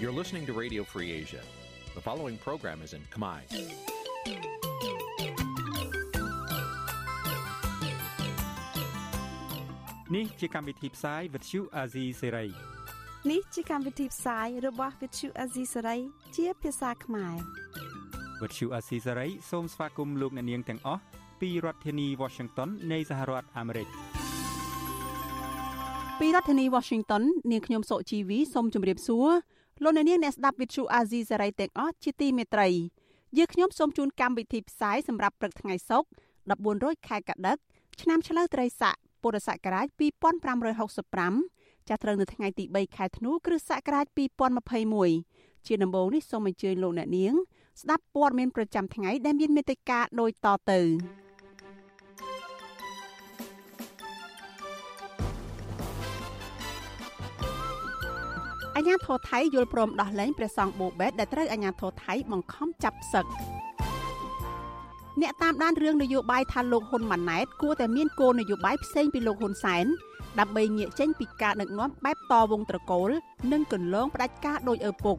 [0.00, 1.42] You're listening to Radio Free Asia.
[1.94, 3.40] The following program is in Khmer.
[10.16, 12.48] នេះជាកម្មវិធីផ្សាយ Vuthu Azizi Serai
[13.30, 16.00] នេះជាកម្មវិធីផ្សាយរបស់ Vuthu Azizi Serai
[16.36, 17.36] ជាភាសាខ្មែរ
[18.40, 21.02] Vuthu Azizi Serai សូមស្វាគមន៍លោកអ្នកនាងទាំងអស់
[21.40, 23.88] ពីរដ្ឋធានី Washington នៃសហរដ្ឋអាមេរិក
[26.20, 29.28] ពីរដ្ឋធានី Washington នាងខ្ញុំសុជីវីសូមជម្រាបសួរ
[29.83, 32.67] លោកអ្នកនាងអ្នកស្ដាប់ Vuthu Azizi Serai ទាំងអស់ជាទីមេត្រី
[33.37, 36.07] យើខ្ញុំសូមជូនកម្មវិធីផ្សាយសម្រាប់ព្រឹកថ្ងៃសុក្រ
[36.51, 37.57] 14រោចខែកដិក
[38.01, 39.87] ឆ្នាំឆ្លូវត្រីស័កពុរសករាជ
[40.67, 44.05] 2565ចាប់ត្រូវនៅថ្ងៃទី3ខែធ្នូគ្រិស្តសករាជ
[44.85, 47.33] 2021ជាដំបូងនេះសូមអញ្ជើញលោកអ្នកនាង
[47.81, 50.79] ស្ដាប់ព័ត៌មានប្រចាំថ្ងៃដែលមានមេត្តាដូចតទៅ
[58.75, 63.25] អញ្ញាធរថៃយល់ព្រមដោះលែងព្រះសង្ឃបូបេតដែលត្រូវអញ្ញាធរថៃបង្ខំចាប់សឹក
[65.21, 69.85] អ្នកតាមដានរឿងនយោបាយថាលោកហ៊ុនម៉ាណែតគួរតែមានគោលនយោបាយផ្សេងពីលោកហ៊ុនសែន
[70.39, 73.09] ដើម្បីងាកចេញពីការដឹកនាំបែបតវងត្រកូល
[73.51, 75.17] និងកន្លងផ្ដាច់ការដោយឪពុក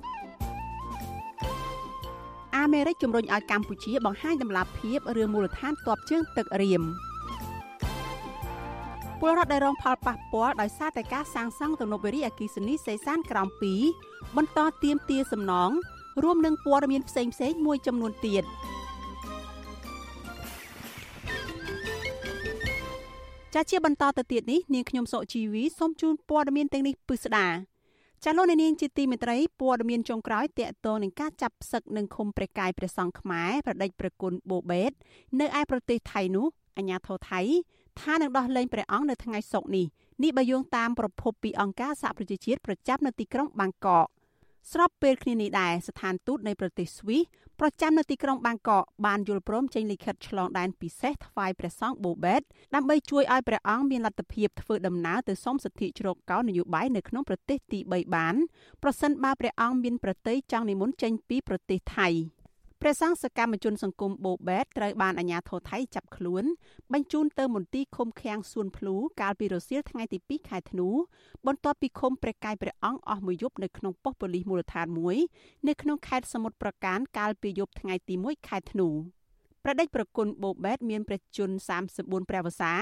[2.57, 6.83] អាមេរិកជំរុញឲ្យកម្ពុជាបង្ហាញដំណាភាពរឿងមូលដ្ឋានទ័ពជើងទឹករៀម
[9.21, 13.49] ពលរដ្ឋដែលរងផលប៉ះពាល់ដោយសារតែការសាងសង់ទំនប់វារីអគ្គិសនីសេសានក្រោម
[13.93, 15.71] 2បន្តទៀមទាសំណង
[16.23, 18.45] រួមនឹងព័ត៌មានផ្សេងៗមួយចំនួនទៀត។
[23.57, 27.47] ចាជាបន្តទៅទៀតនេះនាងខ្ញុំសុជីវីសូមជូនព័ត៌មានទាំងនេះពិស្ដា
[28.25, 34.93] ចាលោកនាងជាទីមេត្រីព័ត៌មានចុងក្រោយតកតងនឹងការចាប់ផ្សឹកនឹងឃុំព្រះកាយព្រះសង្ឃខ្មែរប្រដេចប្រគុណបូបេត
[35.41, 37.41] នៅឯប្រទេសថៃនោះអាញាធរថៃ
[38.03, 39.87] ថានឹងដោះលែងព្រះអង្គនៅថ្ងៃសុក្រនេះ
[40.23, 44.07] នេះបើយោងតាមប្រភពពីអង្គការសហប្រជាជាតិប្រចាំនៅទីក្រុងបាងកក
[44.73, 47.23] ស្របពេលគ្នានេះដែរស្ថានទូតនៃប្រទេសស្វីស
[47.61, 52.41] ប្រចាំនៅទីក្រុងបាងកកបានយល់ព្រមចេញលិខិតឆ្លងដែនពិសេសថ្វាយព្រះសង្ឃបូបេត
[52.75, 58.35] ដើម្បីជួយឲ្យព្រះអង្គមានលទ្ធភាពធ្វើដំណើរទៅសុំសិទ្ធិជ្រកកោននយោបាយនៅក្នុងប្រទេសទី3បាន
[58.83, 62.09] ប្រសិនបើព្រះអង្គមានប្រតិយចង់និមន្តចេញពីប្រទេសថៃ។
[62.83, 66.45] ព្រះសង្ឃសកម្មជនសង្គមបូបេតត្រូវបានអាជ្ញាធរថៃចាប់ខ្លួន
[66.93, 70.89] បញ្ជូនទៅមន្ទីរឃុំឃាំងសួនភ្លូកាលពីរសៀលថ្ងៃទី2ខែធ្នូ
[71.47, 75.17] បន្ទាប់ពីឃុំព្រះកាយព្រះអង្គអស់មួយយប់នៅក្នុងប៉ុស្តិ៍ប៉ូលីសមូលដ្ឋានមួយ
[75.69, 78.89] នៅក្នុងខេត្តសមុទ្រប្រការកាលពីយប់ថ្ងៃទី1ខែធ្នូ
[79.65, 81.57] ព្រះដេចប្រគុណបូបេតមានព្រះជន្ម
[81.93, 82.73] 34ព្រះវស្សា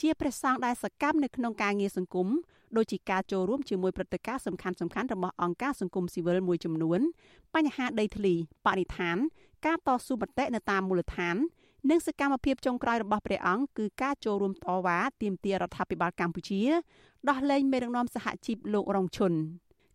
[0.00, 2.28] ជាព្រះសង្ឃដែលសកម្មនៅក្នុងការងារសង្គម
[2.76, 7.00] ដូចជាការចូលរួមជាមួយព្រឹត្តិការណ៍សំខាន់សំខាន់របស់អង្គការសង្គមស៊ីវិលមួយចំនួន
[7.54, 8.34] បញ្ហាដីធ្លី
[8.66, 9.16] បរិស្ថាន
[9.66, 11.36] ការតស៊ូមតិនៅតាមមូលដ្ឋាន
[11.90, 16.62] និងសកម្មភាពចុងក្រោយរបស់ព្រះអង្គគឺការចូលរួមតវ៉ាទាមទាររដ្ឋាភិបាលកម្ពុជា
[17.28, 19.32] ដោះលែងមេដឹកនាំសហជីពលោករងឈុន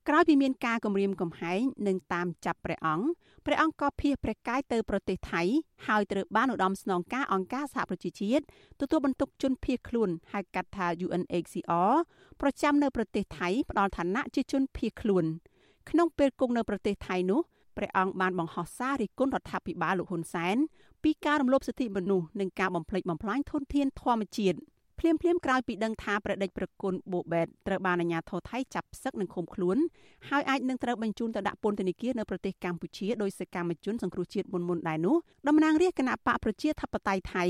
[0.08, 3.06] ក្រោយពីមានការគម្រាមកំហែងនិងតាមចាប់ព្រះអង្គ
[3.50, 5.42] ព្រះអង្គក៏ភៀសព្រះកាយទៅប្រទេសថៃ
[5.88, 8.44] ហើយត្រូវបានឧត្តមស្នងការអង្គការសហប្រជាជាតិ
[8.82, 11.94] ទទួលបន្ទុកជនភៀសខ្លួនហៅកាត់ថា UNHCR
[12.42, 15.26] ប្រចាំនៅប្រទេសថៃផ្ដល់ឋានៈជាជនភៀសខ្លួន
[15.90, 17.40] ក្នុងពេលគង់នៅប្រទេសថៃនោះ
[17.78, 20.58] ព្រះអង្គបានបង្ហោះសាររិះគន់រដ្ឋាភិបាលលោកហ៊ុនសែន
[21.04, 24.58] ពីការរំលោភសិទ្ធិមនុស្សនិងការបំផ្លិចបំផ្លាញធនធានធម្មជាតិ។
[25.00, 29.78] ភ្លាមភ្លាមក្រោយពីដឹងថាប្រដេចប្រគុណបូបេតត្រូវបានអាជ្ញាធរថៃចាប់ផ្សឹកនិងឃុំខ្លួន
[30.30, 35.16] ហើយអាចនឹងត្រូវបញ្ជូនទៅដាក់ពន្ធនាគារនៅប្រទេសកម្ពុជាដោយសកម្មជនសង្គ្រោះជាតិមុនមុនដែរនោះ
[35.48, 37.44] តំណាងរាជគណៈបកប្រជាធិបតេយ្យថៃ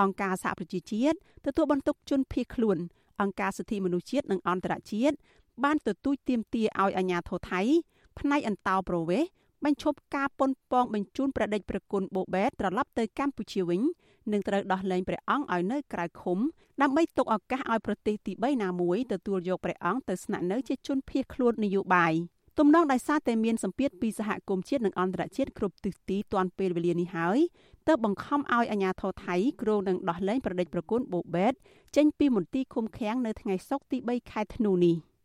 [0.00, 2.78] អង្គការសហប្រជាជាតិទទួលបន្ទុកជនភៀសខ្លួន
[3.20, 5.16] អង្គការសិទ្ធិមនុស្សជាតិនិងអន្តរជាតិ
[5.64, 7.60] បានទទូចទាមទារឲ្យអាជ្ញាធរថៃ
[8.18, 9.28] ផ្នែកអន្តោប្រវេសន៍
[9.64, 13.80] បញ្ឈប់ការប៉ុនប៉ងបញ្ជូនប្រដេចប្រគុណបូបេតត្រឡប់ទៅកម្ពុជាវិញ
[14.32, 16.38] និងត្រូវដោះលែងព្រះអង្គឲ្យនៅក្រៅឃុំ
[16.82, 22.14] ដើម្បីទុកឱកាសឲ្យប្រទេសទី3ណាមួយទទួលយកព្រះអង្គទៅស្នាក់នៅជាជនភៀសខ្លួននយោបាយ
[22.58, 27.38] ទំនងដោយសារតែមានសម្ពាធពីសហគមន៍ជាតិនិងអន្តរជាតិគ្រប់ទិសទីទាន់ពេលវេលានេះហើយ
[27.86, 31.52] ទើបបង្ខំឲ្យអាជ្ញាធរថៃគ្រោងនឹងដោះលែងប្រដេចប្រគុណបូបេត
[31.96, 34.96] ចេញពីមន្ទីរឃុំឃាំងនៅថ្ងៃសុក្រទី3ខែធ្នូនេះ។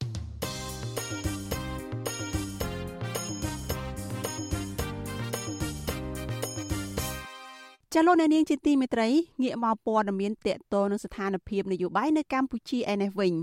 [7.96, 9.08] ចាលោកអ្នកនាងជាទីមេត្រី
[9.42, 13.34] ងាកមកព័ត៌មានតកតនឹងស្ថានភាពនយោបាយនៅកម្ពុជាឯនេះវិញ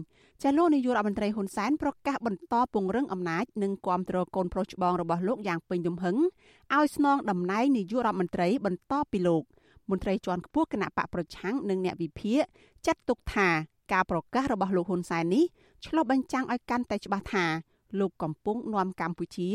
[0.43, 6.17] ចាលោកនាយករដ្ឋមន្ត្រីហ៊ុនសែនប្រកាសបន្តពង្រឹងអំណាចនិងគ្រប់គ្រងកូនប្រុសច្បងរបស់លោកយ៉ាងពេញទំហឹង
[6.75, 9.43] ឲ្យស្នងតំណែងនាយករដ្ឋមន្ត្រីបន្តពីលោក
[9.91, 12.43] មន្ត្រីជាន់ខ្ពស់គណៈបកប្រឆាំងនិងអ្នកវិភាគ
[12.87, 13.49] ចាត់ទុកថា
[13.93, 15.45] ការប្រកាសរបស់លោកហ៊ុនសែននេះ
[15.87, 17.47] ឆ្លុះបញ្ចាំងឲ្យកាន់តែច្បាស់ថា
[18.01, 19.51] លោកកំពុងនាំកម្ពុជា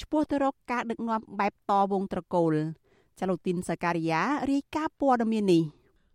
[0.00, 2.54] ឆ្ពោះទៅរកការដឹកនាំបែបតវងត្រកូល
[3.20, 5.62] ចលូទីនសការីយ៉ារាយការណ៍ព័ត៌មាននេះ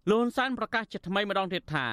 [0.10, 1.86] លោកហ៊ុនសែនប្រកាសជាថ្មីម្ដងទៀតថា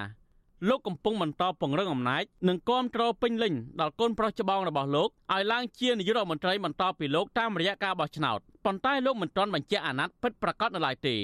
[0.68, 11.16] លោកកំពុងបន្តពង្រឹងអំណាចនិងគ្រប់គ្រងពេញលេញដល់កូនប្រុសច្បងរបស់លោកឲ្យឡើងជានាយករដ្ឋមន្ត្រីបន្តពីលោកតាមរយៈការបោះឆ្នោតប៉ុន្តែលោកមិនទាន់បញ្ជាក់អាណត្តិពិតប្រាកដនៅឡើយទេ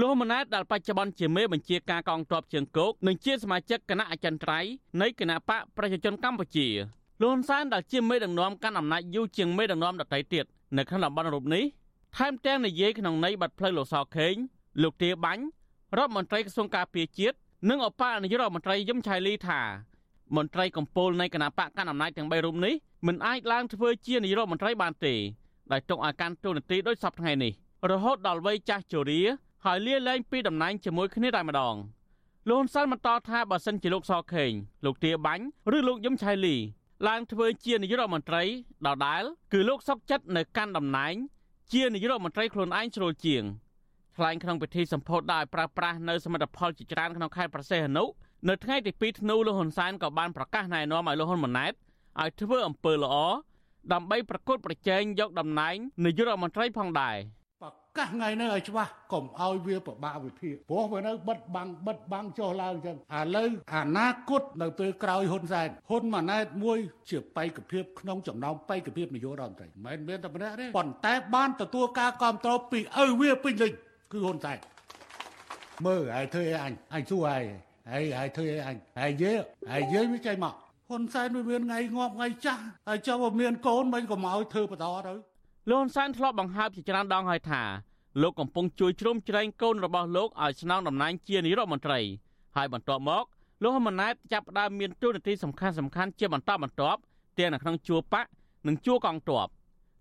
[0.00, 4.70] លោកហ៊ុនម៉ាណែតដែលបច្ចុប្បន្នជាមេបញ្ជាការកងទ័ពជើងគោកនិងជាសមាជិកគណៈអចិន្ត្រៃយ៍
[5.00, 6.66] នៃគណៈបកប្រជាជនកម្ពុជា
[7.20, 10.44] លោកហ៊ុនសែនដែលជាមេដឹកនាំកាន់អំណាចយូរជាងមេដឹកនាំដទៃទៀត
[10.76, 11.64] នៅក្នុងតំបន់រូបនេះ
[12.20, 14.34] ថែមទាំងនិយាយក្នុងន័យបាត់ផ្លូវលោកសខេង
[14.82, 15.44] លោកទាបាញ់
[15.96, 17.36] រដ្ឋមន្ត្រីក្រសួងការពារជាតិ
[17.70, 19.60] និងអបអនាយករដ្ឋមន្ត្រីយឹមឆៃលីថា
[20.36, 22.74] មន្ត្រីកម្ពុជានៃគណៈបកកាន់អំណាចទាំង3រូបនេះ
[23.06, 25.14] មិនអាចឡើងធ្វើជានាយករដ្ឋមន្ត្រីបានទេ
[25.72, 27.52] ដោយទុកឲ្យកាន់តួនាទីដោយសពថ្ងៃនេះ
[27.90, 29.22] រហូតដល់វ័យចាស់ជរា
[29.64, 31.74] ហើយលាលែងពីតំណែងជាមួយគ្នាតែម្ដង
[32.48, 34.52] លោកហ៊ុនសែនបន្តថាបើសិនជាលោកសខេង
[34.84, 35.44] លោកទាបាញ់
[35.76, 36.56] ឬលោកយឹមឆៃលី
[37.08, 38.42] ឡើងធ្វើជានាយករដ្ឋមន្ត្រី
[38.86, 39.22] ដដែល
[39.52, 41.14] គឺលោកសុកចិត្តនៅកាន់តំណែង
[41.72, 43.44] ជានាយករដ្ឋមន្ត្រីខ្លួនឯងជ្រុលជាង
[44.16, 48.04] ថ្លែងក្នុងពិធីសម្ពោធដោយប្រើប្រាស់នៅសមិទ្ធផលជាច្រើនក្នុងខេត្តប្រសេះអនុ
[48.48, 51.72] នៅថ្ងៃទី2ធ្នូលោកហ៊ុនសែនក៏បានប្រកាសណែនាំឲ្យលោកហ៊ុនម៉ាណែត
[52.20, 53.16] ឲ្យធ្វើអំពើល្អ
[53.92, 57.35] ដើម្បីប្រកួតប្រជែងយកតំណែងនាយករដ្ឋមន្ត្រីផងដែរប្រ
[57.98, 66.78] កាសថ្ងៃនេះឲ្យច្បាស់កុំឲ្យវាប្របាក់វិភាគព្រោះវានៅបិទបាំងបិទបាំងចុះឡើងចឹងឥឡូវអនាគតនៅពេលក្រោយហ៊ុនសែនហ៊ុនម៉ាណែតមួយ
[67.10, 73.72] ជាបេក្ខភាពក្នុងចំណោមបេក្ខភាពនយោបាយរដ្ឋមន្ត្រីមិនមែនតែម្នាក់ទេប៉ុន្តែបានទទួលការគ្រប់គ្រងពីឪវាពេញលេញ
[74.12, 74.58] គឺហ៊ុនសែន
[75.86, 77.42] មើលហើយធ្វើអីអញអញសួរហើយ
[77.92, 79.32] ហើយហើយធ្វើអីអញហើយយើ
[79.72, 80.54] ហើយយើវាចេញមក
[80.90, 85.14] ហ៊ុនសែនវាមានថ្ងៃងាប់ថ្ងៃចាស់ហើយចុះវាមានកូនមិនក៏មកឲ្យធ្វើបន្តទៅ
[85.70, 87.62] លោកហ៊ុនសែនធ្លាប់បង្ហើបជាច្រើនដងហើយថា
[88.22, 92.00] លោកកំពុងជួយជ្រោមជ្រែងកូនរបស់លោកឲ្យស្នងតំណែងជានាយរដ្ឋមន្ត្រី
[92.56, 93.24] ហើយបន្ទាប់មក
[93.62, 97.00] លោកហ៊ុនម៉ាណែតចាប់ផ្ដើមមានទូនាទីសំខាន់សំខាន់ជាបន្តបន្ទាប់
[97.38, 98.26] ទាំងនៅក្នុងជួរបក
[98.68, 99.48] និងជួរកងទ័ព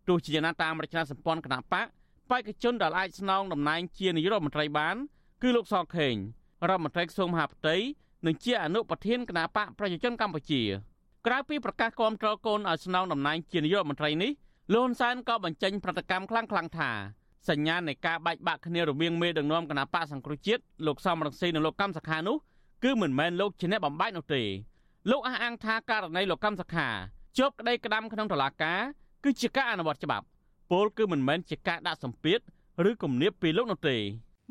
[0.07, 1.88] ទោះជាយ៉ាងណាតាមរចនាសម្ព័ន្ធគណៈបក
[2.29, 4.95] បេក្ខជនដែលអាចស្នងតំណែងជានាយករដ្ឋមន្ត្រីបាន
[5.41, 6.15] គឺលោកសខេង
[6.69, 7.75] រដ្ឋមន្ត្រីក្រសួងមហាផ្ទៃ
[8.25, 10.62] និងជាអនុប្រធានគណៈបកប្រជាជនកម្ពុជា
[11.25, 14.31] ក្រៅពីប្រកាសគាំទ្រកូនឲ្យស្នងតំណែងជានាយករដ្ឋមន្ត្រីនេះ
[14.73, 16.91] លោកហ៊ុនសែនក៏បញ្ចេញប្រតិកម្មខ្លាំងខ្លាំងថា
[17.50, 22.38] សញ្ញានៃការបែកបាក់គ្នារវាងមេដឹកនាំគណៈបកសង្គ្រោះជាតិលោកសំរងស៊ីនិងលោកកម្មសខានោះ
[22.83, 24.42] គឺមិនមែនលោកជាអ្នកបំបែកនោះទេ
[25.12, 26.88] លោកអះអាងថាករណីលោកកម្មសខា
[27.38, 28.80] ជាប់ក្តីក្តាំក្នុងតុលាការ
[29.24, 30.25] គឺជាការអនុវត្តច្បាប់
[30.71, 32.39] ពលគឺមិនមែនជាការដាក់សម្ពាធ
[32.89, 33.98] ឬគំនាបពីលោកនោះទេ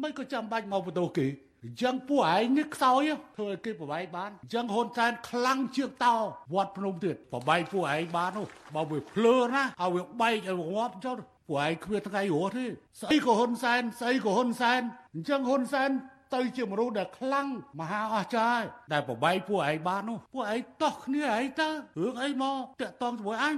[0.02, 1.26] មិនក៏ចាំបាច់មកបន្ទោសគេ
[1.64, 3.00] អញ្ចឹងពួកឯងនេះខ្សោយ
[3.36, 6.14] ធ្វើឲ្យគេប្របែកបានអញ្ចឹងហ៊ុនសែនខ្លាំងជាងតោ
[6.54, 11.16] វត្តភ្នំទៀតប្របែកពួកឯងបាននោះបើវាភ្លើណាឲ្យវាបែកឲ្យងាប់ចុះ
[11.48, 12.66] ពួកឯងគ្មានថ្ងៃរស់ទេ
[13.00, 14.80] ស្អីក៏ហ៊ុនសែនស្អីក៏ហ៊ុនសែន
[15.14, 15.90] អញ្ចឹងហ៊ុនសែន
[16.34, 17.48] ទៅជាមនុស្សដែលខ្លាំង
[17.80, 18.62] មហាអស្ចារ្យ
[18.92, 21.68] ដែលប្របែកពួកឯងបាននោះពួកឯងតោះគ្នាឯងទៅ
[22.00, 23.56] រឿងអីមកតាក់តងជាមួយអញ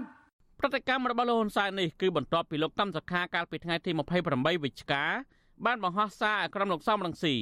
[0.61, 3.91] ប្រតិកម្មរបស់លោកហ៊ុនសែននេះគឺបន្ទាប់ពីលោកកម្មសខាកាលពីថ្ងៃទី
[4.29, 5.05] 28វិច្ឆិកា
[5.67, 7.35] បានបង្ហោះសារឲ្យក្រុមលោកសំរងស៊ី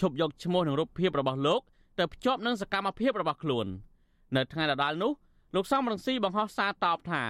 [0.00, 1.60] ឈប់យកឈ្មោះនិងរូបភាពរបស់លោក
[1.98, 3.66] ទៅភ្ជាប់នឹងសកម្មភាពរបស់ខ្លួន
[4.36, 5.12] នៅថ្ងៃដដែលនោះ
[5.54, 7.22] លោកសំរងស៊ីបង្ហោះសារតបថា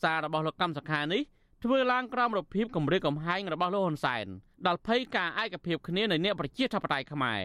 [0.00, 1.22] សាររបស់លោកកម្មសខានេះ
[1.62, 4.26] ធ្វើឡើងក្រោមរូបភាពគម្រាមកំហែងរបស់លោកហ៊ុនសែន
[4.66, 7.40] ដល់ភ័យការឯកភាពគ្នានៃអ្នកប្រជាធិបតេយ្យខ្មែរ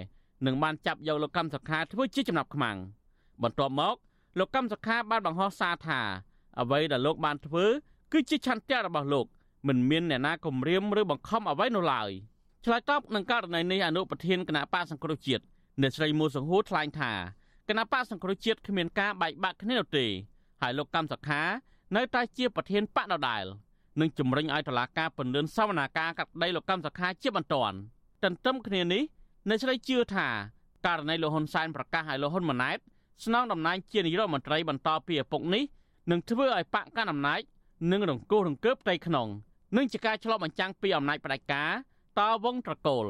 [0.46, 2.78] នឹងបានចាប់យកលោកកម្មសខាធ្វើជាចំណាប់ខ្មាំង
[3.44, 3.96] បន្ទាប់មក
[4.40, 6.00] លោកកម្មសខាបានបង្ហោះសារថា
[6.60, 7.66] អ្វីដែលលោកបានធ្វើ
[8.12, 9.26] គឺជាឆន្ទៈរបស់លោក
[9.68, 12.10] មិនមានអ្នកណាគំរាមឬបង្ខំអ្វីនោះឡើយ
[12.66, 15.44] ឆ្លើយតបនឹងករណីនេះអនុប្រធានគណៈបកសង្គ្រោះជាតិ
[15.82, 17.12] អ្នកស្រីមូសង្ហួរថ្លែងថា
[17.70, 20.06] គណៈបកសង្គ្រោះជាតិគ្មានការបែកបាក់គ្នានោះទេ
[20.62, 21.42] ហើយលោកកម្មសខា
[21.96, 23.46] នៅតែជាប្រធានបកដដែល
[24.01, 27.77] និងជំរុញឲ្យតុលាការពន្យាសវនាការកាត់ដីលោកកម្មសខាជាបន្ទាន់
[28.25, 29.03] ទន្ទឹមគ្នានេះ
[29.49, 30.29] អ្នកស្រីជឿថា
[30.87, 32.79] ករណីលោកហ៊ុនសែនប្រកាសឲ្យលោកហ៊ុនម៉ាណែត
[33.25, 35.65] ស្នងតំណែងជានាយករដ្ឋមន្ត្រីបន្តពីឪពុកនេះ
[36.11, 37.41] នឹងធ្វើឲ្យបកកាន់អំណាច
[37.93, 39.29] និងរង្គោះរង្គើបផ្ទៃក្នុង
[39.77, 41.71] និងជាការឆ្លុះបញ្ចាំងពីអំណាចផ្ដាច់ការ
[42.19, 43.07] តវងត្រកូល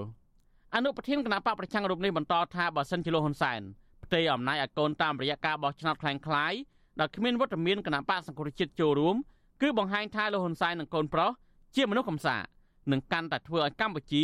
[0.75, 3.61] អនុប្រធានគណៈបកប្រឆាំងរូបនេះបន្តថាបើសិនជាលោកហ៊ុនសែន
[4.05, 6.59] ផ្ទេរអំណាចឲ្យកូនតាមរយៈការបោះឆ្នោតคล้ายៗ
[7.01, 9.17] ដោយគ្មានវត្តមានគណៈបកសង្គ្រោះជាតិចូលរួម
[9.62, 11.32] គឺបង្ហាញថាលោកហ៊ុនសែននិងកូនប្រុស
[11.76, 12.38] ជាមនុស្សកំសា
[12.92, 14.24] នឹងកាន់តែធ្វើឲ្យកម្ពុជា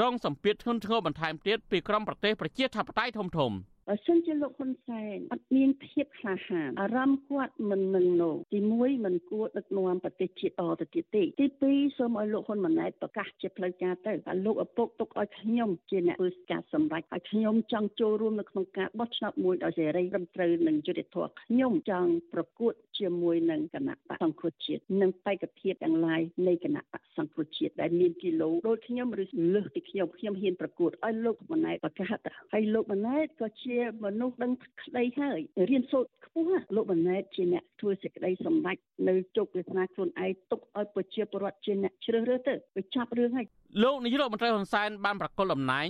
[0.00, 3.30] រងសម្ពាធធ្ងន់ធ្ងរបន្ថែមទៀតពីក្រុមប្រទេសប្រជាធិបតេយ្យធំៗ។
[3.88, 29.24] បើសិនជាលោកហ៊ុនសែនអត់មានភាពក្លាហានអារម្មណ៍គាត់មិននឹងណូទី1មិនគួរដឹកនាំប្រទេសជាតិតទៅទៀតទេទី2សូមឲ្យលោកហ៊ុនម៉ាណែតប្រកាសជាផ្លូវការទៅថាលោកឪពុកទុកឲ្យខ្ញុំជាអ្នកធ្វើការសម្រេចឲ្យខ្ញុំចង់ចូលរួមនៅក្នុងការបោះឆ្នោតមួយដោយសេរីត្រឹមត្រូវនិងយុត្តិធម៌ខ្ញុំចង់ប្រកួតជាមួយនឹងគណៈបកសង្គ្រោះជាតិនិងបេក្ខភាពទាំងឡាយនៃគណៈបកសង្គ្រោះជាតិដែលមានគីឡូដូចខ្ញុំឬ
[29.54, 32.12] លើសពីខ្ញុំខ្ញុំហ៊ានប្រកួតឲ្យលោកម៉ាណែតប្រកាស
[32.52, 34.52] ហើយលោកម៉ាណែតក៏ជាមនុស្សដឹង
[34.82, 35.38] ក្តីហើយ
[35.70, 38.76] រៀនសូត្រខ្ពស់លោកបណ្ណែតជាអ្នកធ្វើសេចក្តីសម្រេច
[39.08, 43.46] នៅជោគវាសនាខ្លួនឯងទុកឲ្យប្រជាពលរដ្ឋជាអ្នកជ្រើសរើសទៅវាចាប់រឿងហើយ
[43.82, 45.88] លោកនាយករដ្ឋមន្ត្រីហ៊ុនសែនបានប្រកល់អំណាច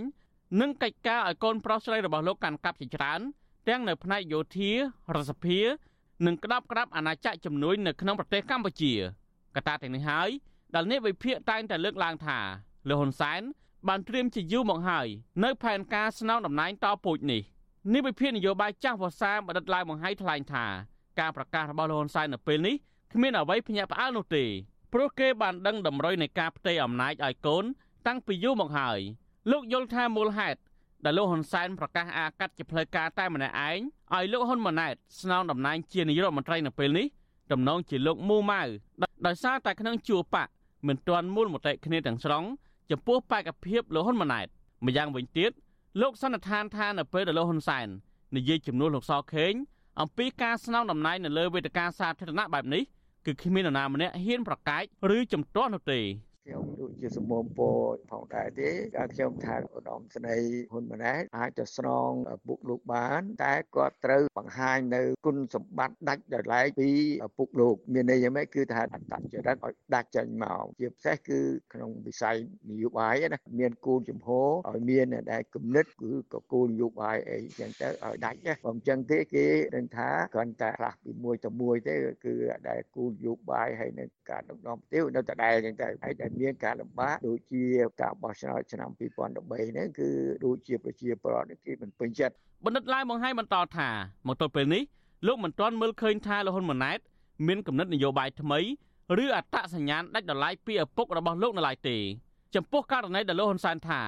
[0.60, 3.20] និងកិច្ចការឲ្យកូនប្រុសស្រីរបស់លោកកាន់កាប់ជាច្រើន
[3.68, 4.76] ទាំងនៅផ្នែកយោធារ
[5.14, 5.60] ដ្ឋសភា
[6.26, 8.92] និងក្តាប់ក្តាប់អាណាចក្រជំនួយនៅក្នុងប្រទេសកម្ពុជា
[9.56, 10.30] កត្តាទាំងនេះហើយ
[10.74, 12.38] ដែលនេះវិភាគតែងតែលើកឡើងថា
[12.88, 13.42] លោកហ៊ុនសែន
[13.88, 15.06] បានត្រៀមជាយូរមកហើយ
[15.44, 17.42] នៅផែនការស្នងតំណែងតពូជនេះ
[17.92, 20.66] នេះវិភាគនយោបាយចាស់វសាបណ្ឌិតឡាវបង្ហាយថ្លែងថា
[21.20, 22.74] ការប្រកាសរបស់លោកហ៊ុនសែននៅពេលនេះ
[23.12, 24.44] គ្មានអ្វីភ្ញាក់ផ្អើលនោះទេ
[24.92, 27.64] ព្រោះគេបានដឹងតម្រុយនៃការផ្ទេរអំណាចឲ្យកូន
[28.06, 28.98] តាំងពីយូរមកហើយ
[29.50, 30.60] លោកយល់ថាមូលហេតុ
[31.04, 33.78] ដែលលោកហ៊ុនសែនប្រកាសអាកាត់ជាផ្លូវការតែម្នាក់ឯង
[34.14, 37.06] ឲ្យលោកហ៊ុនម៉ាណែតស្នងតំណែងជានាយករដ្ឋមន្ត្រីនៅពេលនេះ
[37.52, 38.62] តំណងជាលោកមូម៉ៅ
[39.26, 40.48] ដោយសារតែក្នុងជួរបក
[40.88, 42.44] មិនទាន់មូលមតិគ្នាទាំងស្រុង
[42.90, 44.46] ចំពោះបេក្ខភាពលហ៊ុនម៉ាណែត
[44.86, 45.52] ម្យ៉ាងវិញទៀត
[46.02, 47.88] លោកសន្និដ្ឋានថានៅពេលដែលលោកហ៊ុនសែន
[48.36, 49.52] និយាយជំនួសលោកសខេង
[50.00, 52.82] អំពីការស្នងតំណែងនៅលើវេទិកាសាធារណៈបែបនេះ
[53.26, 54.82] គឺគ្មាននរណាម្នាក់ហ៊ានប្រកែក
[55.16, 56.00] ឬជំទាស់នោះទេ
[56.46, 57.78] ខ្ញុំដូចជាសមមពរ
[58.10, 62.10] ផងដែរទេក៏ខ្ញុំថាឧត្តមស្នេហ៍ហ៊ុនម៉ាណែតអាចទៅស្នង
[62.46, 66.90] ពុកលោកបាន តែគាត់ត្រូវបង្ហាញនៅគុណសម្បត្តិដាច់ដោយឡែកពី
[67.38, 71.40] ពុកលោក មានន័យយ៉ាងម៉េចគឺថាអត្តចរិតឲ្យដាច់ចេញមកជាពិសេសគឺ
[71.72, 72.36] ក្នុងវិស័យ
[72.70, 82.34] នយោបាយណាមានគោលជំហរឲ្យមានដែលគំនិតគឺក៏គោលនយោបាយអីចឹងទៅឲ្យដាច់ណាបើមិនចឹងទេគេនឹងថាគ្រាន់តែខ្លះពីមួយទៅមួយទេគឺ
[82.68, 87.64] ដែលគោលនយោបាយហើយនឹងការដឹកនាំប្រទេសនៅតែដែរចឹងទៅហើយដែលមានការលំបាកដូចជា
[88.00, 90.08] ការបោះឆ្នោតឆ្នាំ2013ហ្នឹងគឺ
[90.44, 93.88] ដូចជាប្រជាពលរដ្ឋគេមិនពេញចិត្តបណ្ឌិតឡាយបង្ហាញបន្តថា
[94.26, 94.82] មកទល់ពេលនេះ
[95.26, 96.98] លោកមិនទាន់មើលឃើញថាលហ៊ុនម៉ាណែត
[97.46, 98.60] មានគំនិតនយោបាយថ្មី
[99.22, 101.96] ឬអត្តសញ្ញាណដាច់ដライពីឪពុករបស់លោកនៅឡើយទេ
[102.54, 104.00] ចំពោះករណីដែលលោកហ៊ុនសែនថា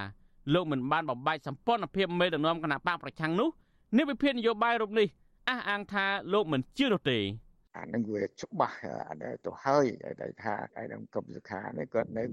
[0.54, 3.48] លោកមិនបានបំបែកសម្ព័ន្ធភាពមេដឹកនាំគណៈបកប្រឆាំងនោះ
[3.96, 5.08] នេះវិភាគនយោបាយរូបនេះ
[5.48, 7.18] អះអាងថាលោកមិនជឿនោះទេ
[7.78, 8.78] អានឹងវាច្បាស់
[9.46, 9.86] ទៅហើយ
[10.22, 12.24] ដែលថាឯនឹងកុំសុខានេះគាត់នៅ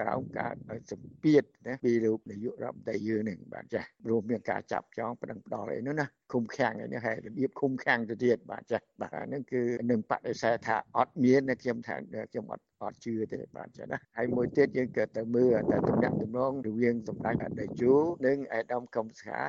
[0.00, 0.52] ក្រោមការ
[0.90, 11.94] សម្ពាធណាពីលោកនាយករដ្ឋមន្ត្រីយើងនឹងបាទចាស់រួមមានការចាប់ចងប្តឹងផ្ដាល់អីនោះណាឃុំឃាំងអីនេះហើយរបៀបឃុំឃាំងទៅទៀតបាទចាស់បាទហ្នឹងគឺនឹងបដិសេធថាអត់មានខ្ញុំថា
[12.32, 17.92] ខ្ញុំអត់ អត់ជឿទេបាទចាណាហើយមួយទៀតយើងក៏ទៅមើលតែតំណាក់តំណងរវាងសម្ដេចអតីតជូ
[18.26, 19.40] និងឯកឧត្តមកឹមសុខា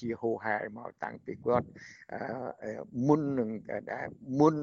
[0.00, 1.66] ជាហូហែមកតាំងពីគាត់
[3.06, 3.48] មុននឹង
[3.92, 4.06] ដែល
[4.40, 4.54] មុន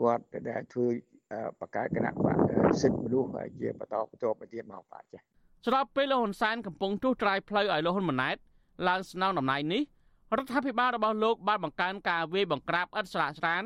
[0.00, 0.86] គាត់ដែលធ្វើ
[1.60, 2.36] បកកើតគណៈបក
[2.82, 3.28] សិទ្ធិមនុស្ស
[3.60, 5.20] ជាបន្តបន្តទៅទៀតមកបាទចា
[5.66, 8.36] ស្របពេលលោកហ៊ុនសែនកំពុងទុះត្រាយផ្លូវឲ្យលោកហ៊ុនម៉ាណែត
[8.88, 9.82] ឡើងស្នងតំណែងនេះ
[10.36, 13.62] រដ្ឋាភិបាលរបស់លោកបានបង្កើនការវាយបង្ក្រាបឥតស្រាកស្រាន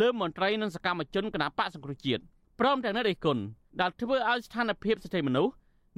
[0.00, 2.22] លើមន្ត្រីនិងសកម្មជនគណបកសង្គ្រោះជាតិ
[2.64, 3.42] ព្រមទាំងអ្នករិះគន់
[3.80, 5.52] ដែលធ្វើឲ្យស្ថានភាពសិទ្ធិមនុស្ស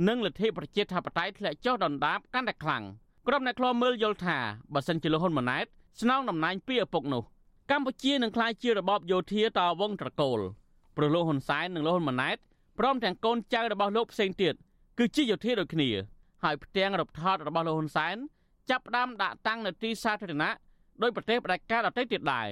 [0.08, 2.82] និងលទ្ធិប្រជាធិបតេយ្យធ្លាក់ចុះដុនដាបកាន់តែខ្លាំង
[3.28, 4.38] ក្រុមអ្នកខ្លោមើលយល់ថា
[4.74, 5.66] បើសិនជាលោកហ៊ុនម៉ាណែត
[6.00, 7.22] ស្នងតំណែងពីឪពុកនោះ
[7.70, 10.40] កម្ពុជានឹងក្លាយជារបបយោធាតវងត្រកូល
[10.96, 12.36] ព្រោះលោកហ៊ុនសែននិងលោកហ៊ុនម៉ាណែត
[12.78, 14.54] ព្រមទាំងកូនចៅរបស់លោកផ្សេងទៀត
[14.98, 15.88] គឺជាយោធាដូចគ្នា
[16.44, 18.16] ហើយផ្ទាំងរូបថតរបស់លោកហ៊ុនសែន
[18.70, 20.52] ចាប់ផ្ដើមដាក់តាំងនៅទីសាធារណៈ
[21.02, 22.48] ដោយប្រទេសផ្ដាច់ការដទៃទៀតដែរ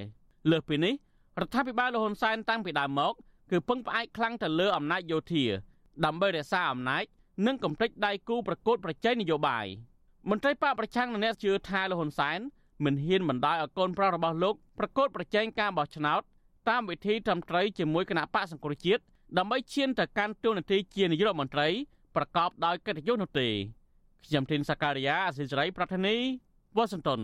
[0.50, 0.94] លើសពីនេះ
[1.40, 3.14] រដ្ឋាភិបាលលោកហ៊ុនសែនតាំងពីដើមមក
[3.52, 5.44] គឺពឹងផ្អែកខ្លាំងទៅលើអំណាចយោធា
[6.04, 7.04] ដើម្បីរក្សាអំណាច
[7.46, 9.66] និងកំទេចដៃគូប្រកួតប្រជែងនយោបាយ
[10.30, 12.38] មន្ត្រីបកប្រឆាំងអ្នកជឿថាលហ៊ុនសែន
[12.84, 16.20] មិនហ៊ានបណ្ដោយឲ្យកូនប្រុសរបស់លោកប្រកួតប្រជែងការបោះឆ្នោត
[16.68, 19.02] តាមវិធីត្រឹមត្រូវជាមួយគណៈបកសង្គ្រោះជាតិ
[19.38, 21.68] ដើម្បីឈានទៅកាន់តួនាទីជានាយករដ្ឋមន្ត្រី
[22.16, 23.48] ប្រកបដោយកិត្តិយសនោះទេ
[24.26, 26.16] ខ្ញុំធីនសាការីយ៉ាអសិរ័យប្រធានី
[26.76, 27.20] វ៉ាស៊ីនតោន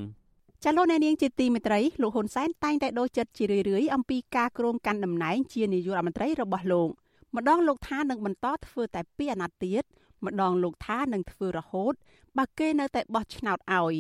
[0.65, 6.89] ចាលោកអ្នកនាងជាទីមេត្រីលោកហ៊ុនសែនតែងតែដូរចិត្តជារឿយៗអំពីការគ្រងកាន់តំណែងជានាយករដ្ឋមន្ត្រីរបស់លោក
[7.37, 9.83] ម្ដងលោកថានឹងបន្តធ្វើតែពីអាណត្តិទៀត
[10.25, 11.95] ម្ដងលោកថានឹងធ្វើរហូត
[12.39, 13.95] បើគេនៅតែបោះឆ្នោតឲ្យ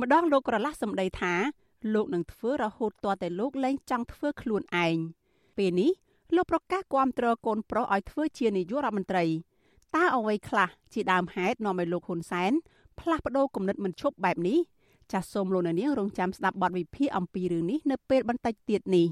[0.00, 1.34] ម្ដងលោកក្រឡាស់សម្ដីថា
[1.94, 4.96] លោកនឹងធ្វើរហូតទាល់តែលោកលែងចង់ធ្វើខ្លួនឯង
[5.56, 5.90] ពេលនេះ
[6.34, 9.24] លោកប្រកាសគាំទ្រកូនប្រុសឲ្យធ្វើជានាយករដ្ឋមន្ត្រី
[9.96, 12.52] តើអ្វីខ្លះជាដើមហេតុនាំឲ្យលោកហ៊ុនសែន
[13.00, 14.58] ផ្លាស់ប្ដូរគំនិតមិនឈប់បែបនេះ
[15.12, 19.06] ចាសសូមលោកនាងរងចាំស្ដាប់បទវិភាគអំពីរឿងនេះនៅពេលបន្តិចទៀតនេះ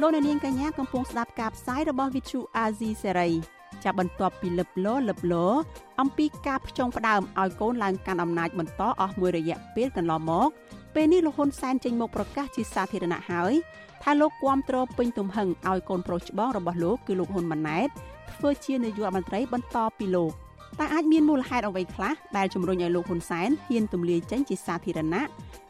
[0.00, 3.32] លោកនាងកញ្ញាកំពុងស្ដាប់ការផ្សាយរបស់ Vithu Azizi Serai
[3.84, 5.34] ចាប់បន្ទាប់ពីលឹបលលឹបល
[6.00, 10.48] អំពីការផ្ចង់ផ្ដើមឲ្យកូនឡើងកាន់អំណាចបន្តអស់មួយរយៈពេលកន្លងមក
[10.94, 13.52] ពេលនេះលោកហ៊ុនសែនចេញមកប្រកាសជាសាធារណៈហើយ
[14.02, 17.88] ថាលោកគាំទ្រពេញទំហឹងឲ្យកូនប្រុសច្បងរបស់លោកគឺលោកហ៊ុនម៉ាណែត
[18.34, 20.32] ធ្វើជានាយករដ្ឋមន្ត្រីបន្តពីលោក
[20.78, 25.26] តែអាចមានមូលហេតុអ្វីខ្លះដែលជំរុញឲ្យលោកហ៊ុនសែនហ៊ានទម្លាយចេញជាសាធារណៈ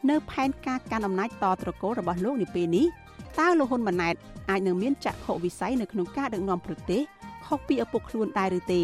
[0.09, 2.85] នៅផែនការកាន់អំណាចតត្រកូលរបស់លោកនាពេលនេះ
[3.39, 4.15] តើលោកហ៊ុនម៉ាណែត
[4.49, 7.01] អាចនឹងមានចក្ខុវិស័យនៅក្នុងការដឹកនាំប្រទេស
[7.45, 8.83] ខុសពីឪពុកខ្លួនដែរឬទេ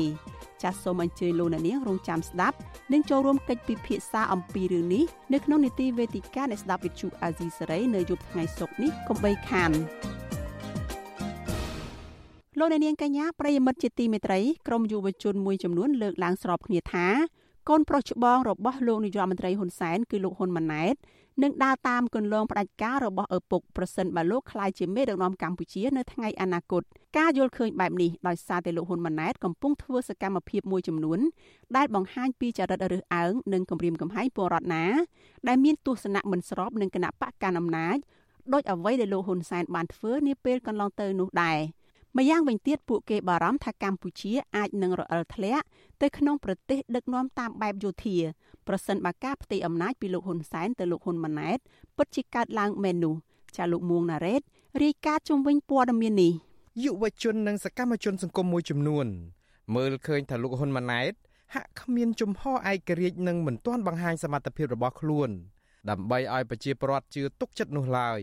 [0.64, 2.58] ចាសសូមអញ្ជើញលោកអ្នកនាងរងចាំស្ដាប់
[2.94, 9.72] និងចូលរួមកិច្ចពិភាក្សាអំពីរឿងនេះនៅក្នុងនីតិវេទិកានៃស្ដាប់វិទ្យុអាស៊ីសេរីនៅយប់ថ្ងៃសុក្រនេះកុំបីខាន
[12.62, 17.08] លោកអ្នកនាងកញ្ញាប្រិយមិត្តជាទីមេត្រីក្រមយុវជនមួយចំនួនលើកឡើងស្របគ្នាថា
[17.70, 20.96] កូនប្រុសច្បងរបស់លោកនាយករដ្ឋមន្ត្រីហ៊ុនសែនគឺលោកហ៊ុនម៉ាណែត
[21.44, 26.82] នឹងដើរតាមគន្លងផ្ដាច់ការរបស់ឪពុកប្រសិនបើលោកក្លាយជាមេដឹកនាំកម្ពុជានៅថ្ងៃអនាគត
[27.18, 31.20] ការយល់ឃើញបែបនេះដោយសារតែលោកហ៊ុនម៉ាណែតកំពុងធ្វើសកម្មភាពមួយចំនួន
[31.76, 34.86] ដែលបង្ហាញពីចរិតរើសអើងនិងគំរាមកំហែងពលរដ្ឋណា
[35.48, 37.98] ដែលមានទស្សនៈមិនស្របនឹងគណៈបកកណ្ដាលអំណាច
[38.54, 41.60] ដោយអ្វីដែលលោកហ៊ុនសែនបានធ្វើនាពេលកន្លងទៅនោះដែរ
[42.18, 45.66] ម្យ៉ាងវិញទៀតពួកគេបារម្ភថាកម្ពុជាអាចនឹងរអិលធ្លាក់
[46.02, 48.18] ទៅក្នុងប្រទេសដឹកនាំតាមបែបយោធា
[48.68, 51.60] ប្រសិនបើការផ្ទេរអំណាចពីលោកហ៊ុនសែនទៅលោកហ៊ុនម៉ាណែត
[51.98, 53.16] ពិតជាកើតឡើងមែននោះ
[53.58, 54.42] ចាលោកមួងណារ៉េត
[54.84, 56.34] រាយការណ៍ជុំវិញព័ត៌មាននេះ
[56.84, 59.06] យុវជននិងសកម្មជនសង្គមមួយចំនួន
[59.76, 61.14] មើលឃើញថាលោកហ៊ុនម៉ាណែត
[61.56, 65.30] ហាក់គ្មានជំហរឯករាជ្យនិងមិនទាន់បង្ហាញសមត្ថភាពរបស់ខ្លួន
[65.90, 68.20] ដើម្បីឲ្យប្រជាពលរដ្ឋជឿទុកចិត្តនោះឡើយ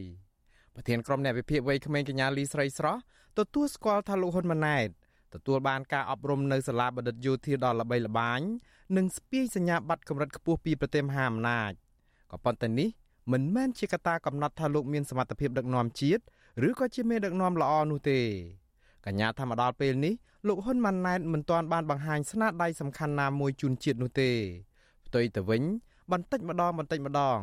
[0.75, 3.01] ប្រធានក្រុមអ្នកវិភាគវ័យក្មេងកញ្ញាលីស្រីស្រស់
[3.39, 4.89] ទទួលស្គាល់ថាលោកហ៊ុនម៉ាណែត
[5.35, 8.41] ទទួលបានការអប់រំនៅសាលាបណ្ឌិតយោធាដ៏ល្បីល្បាញ
[8.97, 11.73] និងស្ពាយសញ្ញាបត្រកម្រិតខ្ពស់ពីប្រទេសមហាអំណាច
[12.33, 12.89] ក៏ប៉ុន្តែនេះ
[13.33, 16.23] មិនមែនជាកត្តាកំណត់ថាលោកមានសមត្ថភាពដឹកនាំជាតិ
[16.69, 18.21] ឬក៏ជាមេដឹកនាំល្អនោះទេ
[19.07, 20.15] កញ្ញាថាមកដល់ពេលនេះ
[20.49, 24.31] លោកហ៊ុនម៉ាណែតមិនទាន់បានបង្ហាញស្នាដៃសំខាន់ណាមួយជូនជាតិនោះទេ
[25.07, 25.63] ផ្ទុយទៅវិញ
[26.13, 27.39] បន្តិចម្ដងបន្តិចម្ដង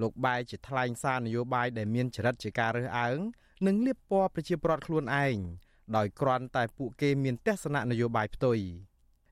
[0.00, 3.18] លោកបែរជាថ្លែងសារនយោបាយដែលមានចរិតជាការរើសអើង
[3.66, 5.36] និងលៀបពណ៌ប្រជាពលរដ្ឋខ្លួនឯង
[5.96, 8.58] ដោយគ្រាន់តែពួកគេមានទស្សនៈនយោបាយផ្ទុយ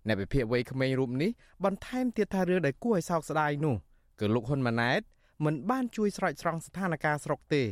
[0.06, 1.30] អ្នកវិភាគវ័យក្មេងរូបនេះ
[1.64, 3.76] បន្ថែមទៀតថារឿងដែលគួរឲ្យសោកស្ដាយនោះ
[4.20, 5.00] គឺលោកហ៊ុនម៉ាណែត
[5.44, 7.62] មិនបានជួយស្រោចស្រង់ស្ថានភាពស្រុកទេ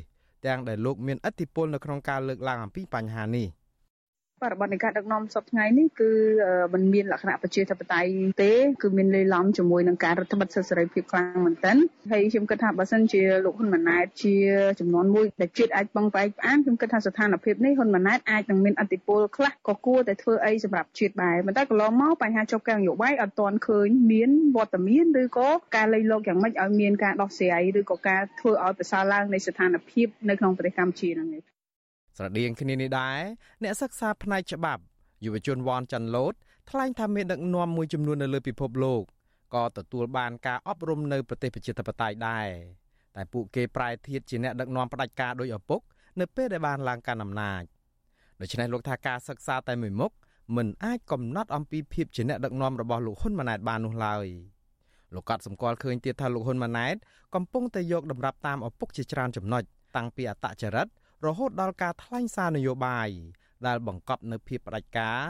[0.47, 3.47] ទាំងដែលលោកមានឥទ្ធិពលនៅក្នុងការលើកឡើងអំពីបញ្ហានេះ
[4.44, 6.12] បរិបទនៃការដឹកនាំសពថ្ងៃនេះគឺ
[6.74, 8.12] มันមានលក្ខណៈប្រជាធិបតេយ្យ
[8.44, 11.78] ទេគឺមានលេឡំជាមួយនឹងការរដ្ឋបတ်សិទ្ធិសេរីភាពខ្លាំងមែនទែន
[12.12, 14.36] ហើយខ្ញុំគិតថាបើសិនជាលោកហ៊ុនម៉ាណែតជា
[14.80, 31.44] ចំនួនមួយដែលជាតិអាចបងបែកផ្អានខ្ញុំគិតថាស្ថានភាពនេះហ៊ុនម៉ាណែតអាចនឹងមានអធិបុលខ្លះក៏គួរតែធ្វើអីសម្រាប់ជាតិដែរប៉ុន្តែកន្លងមកបញ្ហាជាប់កាំងនយោបាយអត់ទាន់ឃើញមានវត្តមានឬក៏ការលៃលោកយ៉ាងម៉េចឲ្យមានការដោះស្រាយឬក៏ការធ្វើឲ្យប្រសើរឡើងនៃស្ថានភាពនៅក្នុងប្រទេសកម្ពុជាហ្នឹងឯង
[32.17, 33.21] ស្រដៀងគ្នានេះដែរ
[33.63, 34.83] អ្នកសិក្សាផ្នែកច្បាប់
[35.25, 36.35] យុវជនវ៉ាន់ចាន់ឡូត
[36.71, 39.03] ថ្លែងថាមេដឹកនាំមួយចំនួននៅលើពិភពលោក
[39.55, 42.47] ក៏ទទួលបានការអប់រំនៅប្រទេសប្រជាធិបតេយ្យដែរ
[43.17, 45.81] តែពួកគេប្រែធៀបជាអ្នកដឹកនាំផ្ដាច់ការដោយឪពុក
[46.21, 47.63] នៅពេលដែលបានឡើងកាន់អំណាច
[48.41, 50.13] ដូច្នេះលោកថាការសិក្សាតែមួយមុខ
[50.57, 54.27] មិនអាចកំណត់អំពីភាពជាអ្នកដឹកនាំរបស់លោកហ៊ុនម៉ាណែតបាននោះឡើយ
[55.15, 56.97] លោកកត់សម្គាល់ឃើញទៀតថាលោកហ៊ុនម៉ាណែត
[57.35, 59.63] កំពុងតែយកតម្រាប់តាមឪពុកជាច្រើនចំណុច
[59.97, 60.87] តាំងពីអតចរិត
[61.27, 63.09] រហូតដល់ការថ្លែងសារនយោបាយ
[63.67, 65.21] ដែលបង្កប់នៅភាពផ្ដាច់ការ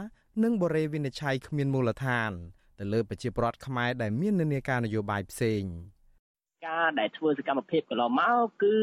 [0.43, 2.31] និងបរិយាវិនិច្ឆ័យគ្មានមូលដ្ឋាន
[2.79, 5.63] ទៅលើប្រជាពលរដ្ឋខ្មែរដែលមាននានាការនយោបាយផ្សេង
[6.67, 8.75] ការដែលធ្វើសកម្មភាពកន្លងមកគឺ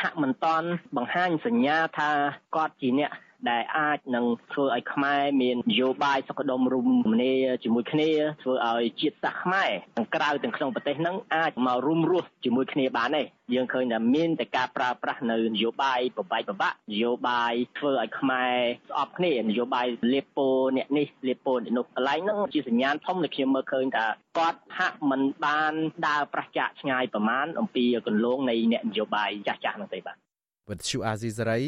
[0.00, 2.10] ហាក់មិនតន់បង្ហាញសញ្ញាថា
[2.56, 3.10] គាត់ជាអ្នក
[3.50, 6.76] ដែលអាចនឹងធ្វើឲ្យខ្មែរមាននយោបាយសុខដុមរ
[7.10, 8.10] មនាជាមួយគ្នា
[8.42, 13.22] ធ្វើឲ្យជាតិសាសន៍ខ្មែរទាំងក្រៅទាំងក្នុងប្រទេសហ្នឹងអាចមករួមរស់ជាមួយគ្នាបានទេ
[13.54, 18.56] យើងឃើញថាមានតែការប្រើប្រាស់នៅនយោបាយប្របែកប្របាក់នយោបាយធ្វើឲ្យខ្មែរ
[18.90, 24.06] ស្អប់គ្នានយោបាយលៀបពោអ្នកនេះលៀបពោអ្នកនោះកន្លែងហ្នឹងជាសញ្ញាណធំដែលខ្ញុំមើលឃើញថា
[24.38, 25.72] គាត់ហាក់មិនបាន
[26.06, 30.29] ដើរប្រឆាចឆ្ងាយប្រមាណអំពីគន្លងនៃអ្នកនយោបាយចាស់ៗហ្នឹងទេបាទ
[30.70, 31.60] វិទ្យុអាស៊ីសេរី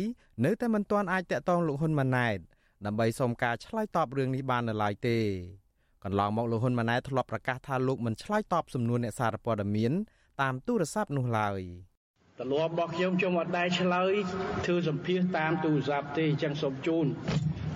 [0.44, 2.38] នៅតែមិនទាន់អាចតាក់ទងលោកហ៊ុនម៉ាណែត
[2.86, 5.18] ដើម្បីសុំការឆ្លើយតបរឿងនេះបាននៅឡើយទេ
[6.04, 9.92] កន្លងមកលោកហ៊ុនម៉ាណែតធ្លាប់ប្រកាសថាលោកមិនឆ្លើយតបសំណួរអ្នកសារព័ត៌មាន
[10.40, 11.60] តាមទូរស័ព្ទនោះឡើយ
[12.40, 14.12] ទលាប់របស់ខ្ញុំខ្ញុំអត់ដែរឆ្លើយ
[14.64, 17.06] ធ្វើសម្ភាសតាមទូរស័ព្ទទេអញ្ចឹងសូមជូន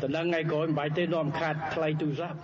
[0.02, 2.38] តំណឹងថ្ងៃក្រោយមិនបាច់ទេនាំខាត់ថ្លៃទូរស័ព្ទ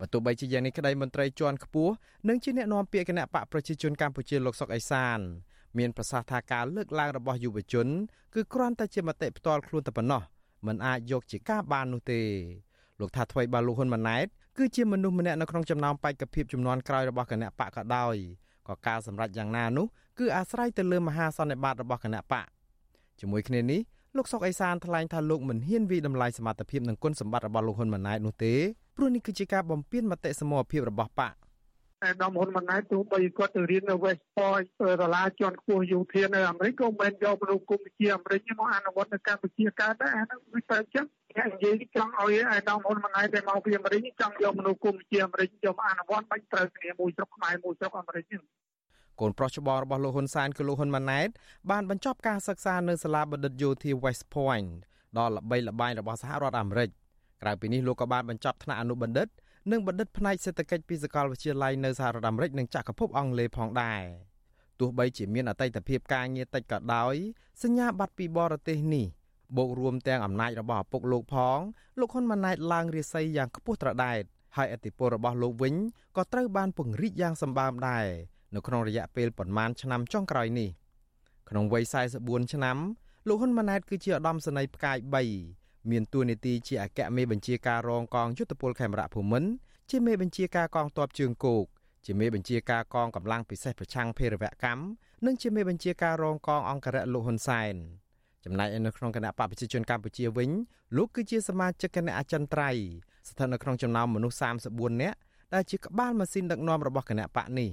[0.00, 1.92] បើទោះបីជាយ៉ាងនេះក្តីមន្ត្រីជាន់ខ្ពស់
[2.28, 5.18] និងជាអ្នកនាំពាក្យគណៈបកប្រជាជនកម្ពុជាលោកសុកអេសាន
[5.78, 7.86] មានប្រសាសន៍ថាការលើកឡើងរបស់យុវជន
[8.34, 10.22] គឺគ្រាន់តែជាមតិផ្ទាល់ខ្លួនតែប៉ុណ្ណោះ
[10.66, 12.20] មិនអាចយកជាការបាននោះទេ
[13.00, 14.26] លោកថាថ្មីបើលោកហ៊ុនម៉ាណែត
[14.58, 18.14] គឺជាមនុស្សម្នាក់នៅក្នុងចំណោមបេក្ខភាពចំនួនក្រោយរបស់គណៈបកក៏ដោយ
[18.68, 19.86] ក៏ការសម្រេចយ៉ាងណានោះ
[20.18, 22.46] គឺអាស្រ័យទៅលើមហាសន្និបាតរបស់គណៈបក
[23.20, 23.80] ជាមួយគ្នានេះ
[24.16, 28.54] លោកសុកអេសានថ្លែងថាលោកមិនហ៊ានវិដំឡៃសមត្ថភាពនិងគុណសម្បត្តិរបស់លោកហ៊ុនម៉ាណែតនោះទេ
[28.96, 31.34] ព្រោះនេះគឺជាការបំពានមតិសមរភាពរបស់បក
[32.04, 48.44] អាដាមហ៊ុនម៉ាណែតទោះបីគាត់ទៅរៀននៅ West Point សាលាជាន់ខ្ពស់យោធានៅអាមេរិកក៏មិនយកមនុស្សគុំជាអាមេរិកមកអនុវត្តនៅកម្ពុជាកើតដែរអានោះវាទៅចឹងគេនិយាយចង់ឲ្យអាដាមហ៊ុនម៉ាណែតដែលមកពីអាមេរិកចង់យកមនុស្សគុំជាអាមេរិកយកមកអនុវត្តមិនត្រូវគ្នាមួយស្រុកខ្មែរមួយស្រុកអាមេរិកហ្នឹង
[49.20, 51.28] កូនប្រុសច្បងរបស់លោកហ៊ុនសែនគឺលោកហ៊ុនម៉ាណែត
[51.70, 54.70] បានបញ្ចប់ការសិក្សានៅសាលាបណ្ឌិតយោធា West Point
[55.18, 56.88] ដ៏ល្បីល្បាញរបស់សហរដ្ឋអាមេរិក
[57.42, 59.28] ក្រៅពីនេះលោកក៏បានបញ្ចប់ថ្នាក់អនុបណ្ឌិត
[59.70, 64.02] និងបណ្ឌិតផ្នែកសេដ្ឋកិច្ចពីសាកលវិទ្យាល័យនៅសហរដ្ឋអាមេរិកនិងចក្រភពអង់គ្លេសផងដែរ
[64.80, 67.14] ទោះបីជាមានអតីតភាពការងារតិចក៏ដោយ
[67.62, 69.06] សញ្ញាបត្រពីបរទេសនេះ
[69.56, 71.58] បូករួមទាំងអំណាចរបស់ឪពុកលោកផង
[71.98, 74.22] លោកហ៊ុនម៉ាណែតឡើងរាសីយ៉ាងខ្ពស់ត្រដែត
[74.56, 75.74] ហើយអធិបុលរបស់លោកវិញ
[76.16, 78.06] ក៏ត្រូវបានពង្រីកយ៉ាងសម្បើមដែរ
[78.54, 80.70] នៅក្នុងរយៈពេលប្រមាណឆ្នាំចុងក្រោយនេះ
[81.48, 81.84] ក្នុងវ័យ
[82.18, 82.78] 44ឆ្នាំ
[83.28, 85.59] លោកហ៊ុនម៉ាណែតគឺជាឧត្តមសេនីយ៍ផ្កាយ3
[85.90, 89.50] មានតួនាទីជាអគ្គមេបញ្ជាការរងកងយុទ្ធពលខេមរៈភូមិន្ទ
[89.90, 91.64] ជាមេបញ្ជាការកងទ័ពជើងគោក
[92.06, 94.82] ជាមេបញ្ជាការកងកម្លាំងពិសេសប្រឆាំងភេរវកម្ម
[95.26, 97.74] និងជាមេបញ្ជាការរងកងអង្គរៈលោកហ៊ុនសែន
[98.44, 100.50] ចំណែកនៅក្នុងគណៈបកប្រជាជនកម្ពុជាវិញ
[100.96, 102.84] លោកគឺជាសមាជិកគណៈអចិន្ត្រៃយ៍
[103.28, 105.16] ស្ថិតនៅក្នុងចំណោមមនុស្ស34នាក់
[105.54, 107.70] ដែលជាក្បាលម៉ាស៊ីនដឹកនាំរបស់គណៈបកនេះ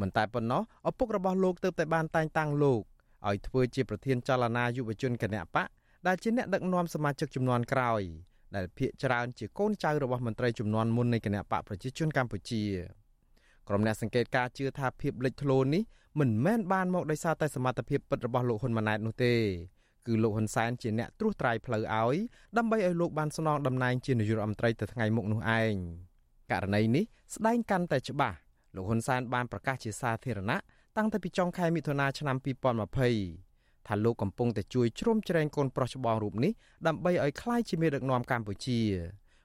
[0.00, 2.82] មិនតែប៉ុណ្ណោះឪពុករបស់លោកទើបតែបានតែងតាំងលោក
[3.28, 5.66] ឲ្យធ្វើជាប្រធានចលនាយុវជនគណៈបក
[6.06, 8.02] ដែលជាអ្នកដឹកនាំសមាជិកចំនួនក្រោយ
[8.56, 12.64] ដែលភាកច្រើនជាកូនចៅរបស់មន្ត្រីចំនួនមុននៃគណៈបកប្រជាជនកម្ពុជា
[13.68, 15.82] ក្រុមអ្នកសង្កេតការជឿថាភាពលេចធ្លោនេះ
[16.20, 19.34] មិនមែនបានមកដោយសារតែសមត្ថភាពពិតរបស់លោកហ៊ុនម៉ាណែតនោះទេ
[20.06, 22.16] គឺលោកហ៊ុនសែនជាអ្នកត្រួសត្រាយផ្លូវឲ្យ
[22.56, 25.72] ដើម្បីឲ្យលោកបានស្នងតំណែងជានាយករដ្ឋមន្ត្រីទៅថ្ងៃមុខនោះឯង
[26.52, 28.36] ករណីនេះស្ដែងកាន់តែច្បាស់
[28.76, 30.58] លោកហ៊ុនសែនបានប្រកាសជាសាធារណៈ
[30.96, 33.49] តាំងតែពីចុងខែមិថុនាឆ្នាំ2020
[33.88, 36.52] ថាលោកកំពុងតែជួយជ្រោមជ្រែងកូនប្រុសច្បងរូបនេះ
[36.86, 38.80] ដើម្បីឲ្យក្លាយជាមេដឹកនាំកម្ពុជា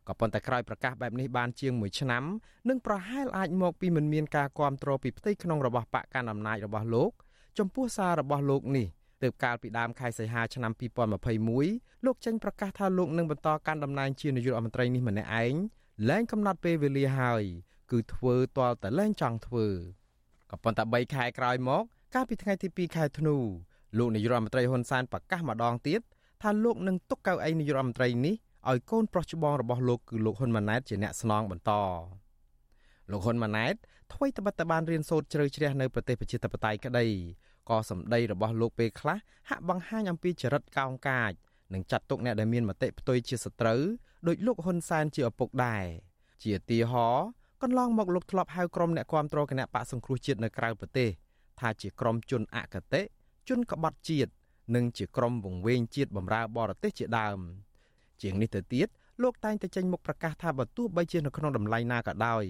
[0.08, 2.24] ក៏ប៉ុន្តែក្រោយប្រកាសបែបនេះបានជាង1ឆ្នាំ
[2.70, 7.12] នឹងប្រហែលអាចមកពីមិនមានការគ្រប់គ្រងពីផ្ទៃក្នុងរបស់បកកណ្ដាលអំណាចរបស់លោក
[7.60, 8.88] ចំពោះសាររបស់លោកនេះ
[9.24, 10.72] ទើបកាលពីដើមខែសីហាឆ្នាំ
[11.40, 15.54] 2021លោកចេញប្រកាសថាលោកនឹងបន្តកាន់តំណែងជានាយករដ្ឋមន្ត្រីនេះម្នាក់ឯង
[16.10, 17.44] លែងកំណត់ពេលវេលាហើយ
[17.92, 19.68] គឺធ្វើទាល់តែលែងចង់ធ្វើ
[20.52, 23.38] ក៏ប៉ុន្តែ3ខែក្រោយមក កាលពីថ្ងៃទី2ខែធ្នូ
[23.98, 26.02] លោកនាយករដ្ឋមន្ត្រីហ៊ុនសែនប្រកាសម្ដងទៀត
[26.42, 28.36] ថាលោកនឹងទុកកៅអីនាយករដ្ឋមន្ត្រីនេះ
[28.70, 31.72] ឲ្យកូនប្រុសច្បងរបស់លោកគឺលោកហ៊ុនម៉ាណែតជាអ្នកស្នងបន្ត
[33.12, 33.76] លោកហ៊ុនម៉ាណែត
[34.14, 37.06] ថ្មីត្បិតតែបានរៀនសូត្រជ្រៅជ្រះនៅប្រទេសប្រជាធិបតេយ្យក្តី
[37.70, 39.18] ក៏សម្ដីរបស់លោកពេលខ្លះ
[39.50, 41.32] ហាក់បង្ហាញអំពីចរិតកោងកាច
[41.74, 43.82] និងចាត់ទុកអ្នកដែលមានមតិផ្ទុយជាសត្រូវ
[44.28, 45.86] ដោយលោកហ៊ុនសែនជាឪពុកដែរ
[46.44, 47.08] ជាទីហោ
[47.62, 51.10] កន្លងមកលោកធ្លាប់ហៅក្រុមអ្នកគាំទ្រគណៈបកសង្គ្រោះជាតិនៅក្រៅប្រទេស
[51.60, 53.02] ថាជាក្រុមជនអកតេ
[53.50, 54.32] ជនក្បត់ជាតិ
[54.76, 57.40] និងជាក្រុមវង្វេងជាតិបំរើបរទេសជាដើម
[58.22, 58.88] ជាងនេះទៅទៀត
[59.24, 62.44] លោកតែងតែចេញមុខប្រកាសថាបើទោះបីជានៅក្នុងតម្លៃណាក៏ដោយ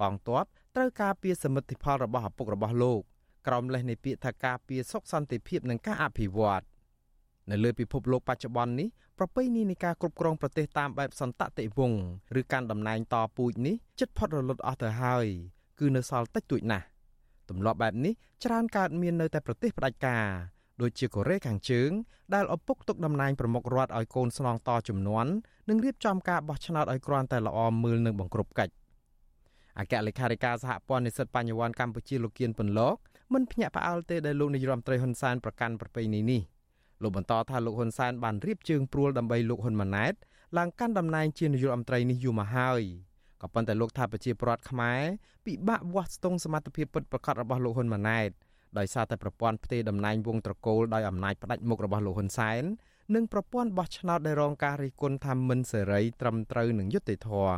[0.00, 0.44] កងទ័ព
[0.76, 3.00] ត្រូវការពារសមិទ្ធផលរបស់ឪពុករបស់លោក
[3.46, 6.62] ក្រោមលេសនៃពាក្យថាការពារសុខសន្តិភាពនិងការអភិវឌ្ឍ
[7.50, 12.00] នៅលើពិភពលោកបច្ចុប្បន្ននេះប្រពៃណីនៃការគ្រប់គ្រងប្រទេសតាមបែបសន្តតិវង្ស
[12.40, 15.26] ឬការតំណែងតពូជនេះជិតផុតរលត់អស់ទៅហើយ
[15.78, 16.86] គឺនៅសល់តិចតួចណាស់
[17.52, 18.12] ទម្លាប់បែបនេះ
[18.44, 20.26] ច្រើនកើតមាននៅតែប្រទេសផ្ដាច់ការ
[20.82, 21.90] ដូចជាកូរ៉េខាងជើង
[22.34, 25.30] ដែលឪពុកទុកតំណែងប្រមុខរដ្ឋឲ្យកូនស្នងតជំនាន់
[25.68, 28.72] និងរៀបចំការបោះឆ្នោតឲ្យគ្រាន់តែល្អមើលនិងបង្ក្រប់កិច្ច
[29.78, 32.96] អគ្គលេខាធិការសហព័ន្ធនិស្សិតបញ្ញវន្តកម្ពុជាលោកគៀនពន្លក
[33.34, 36.40] មិនភ្ញាក់ផ្អើលទេដែលលោកនាយរដ្ឋមន្ត្រីហ៊ុនសែនប្រកាន់ប្រពៃណីនេះ
[37.02, 40.14] លោកបន្តថាលោកហ៊ុនសែនបានរៀបជើងព្រួលដើម្បីលោកហ៊ុនម៉ាណែត
[40.58, 42.82] ឡើងកាន់តំណែងជានាយករដ្ឋមន្ត្រីនេះយូរមកហើយ
[43.42, 45.00] ក៏ប៉ុន្តែលោកថាប្រជាពលរដ្ឋខ្មែរ
[45.46, 48.30] ពិបាកវាស់ស្ទង់សមត្ថភាពពិតប្រាកដរបស់លោកហ៊ុនម៉ាណែត
[48.78, 52.62] ដោយសារតែប្រព័ន្ធផ្ទេរតំណែងវងត្រកូលដោយអំណាចផ្ដាច់មុខរបស់លោកហ៊ុនសែន
[53.14, 57.56] និងប្រព័ន្ធបោះឆ្នោតដែលរងការរិះគន់ថាមិនសេរីត្រឹមត្រូវនឹងយុត្តិធម៌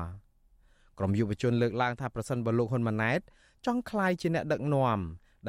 [0.98, 3.20] ក្រមយុវជនលើកឡើងថាប្រសិនបើលោកហ៊ុនម៉ាណែត
[3.66, 4.98] ចង់ក្លាយជាអ្នកដឹកនាំ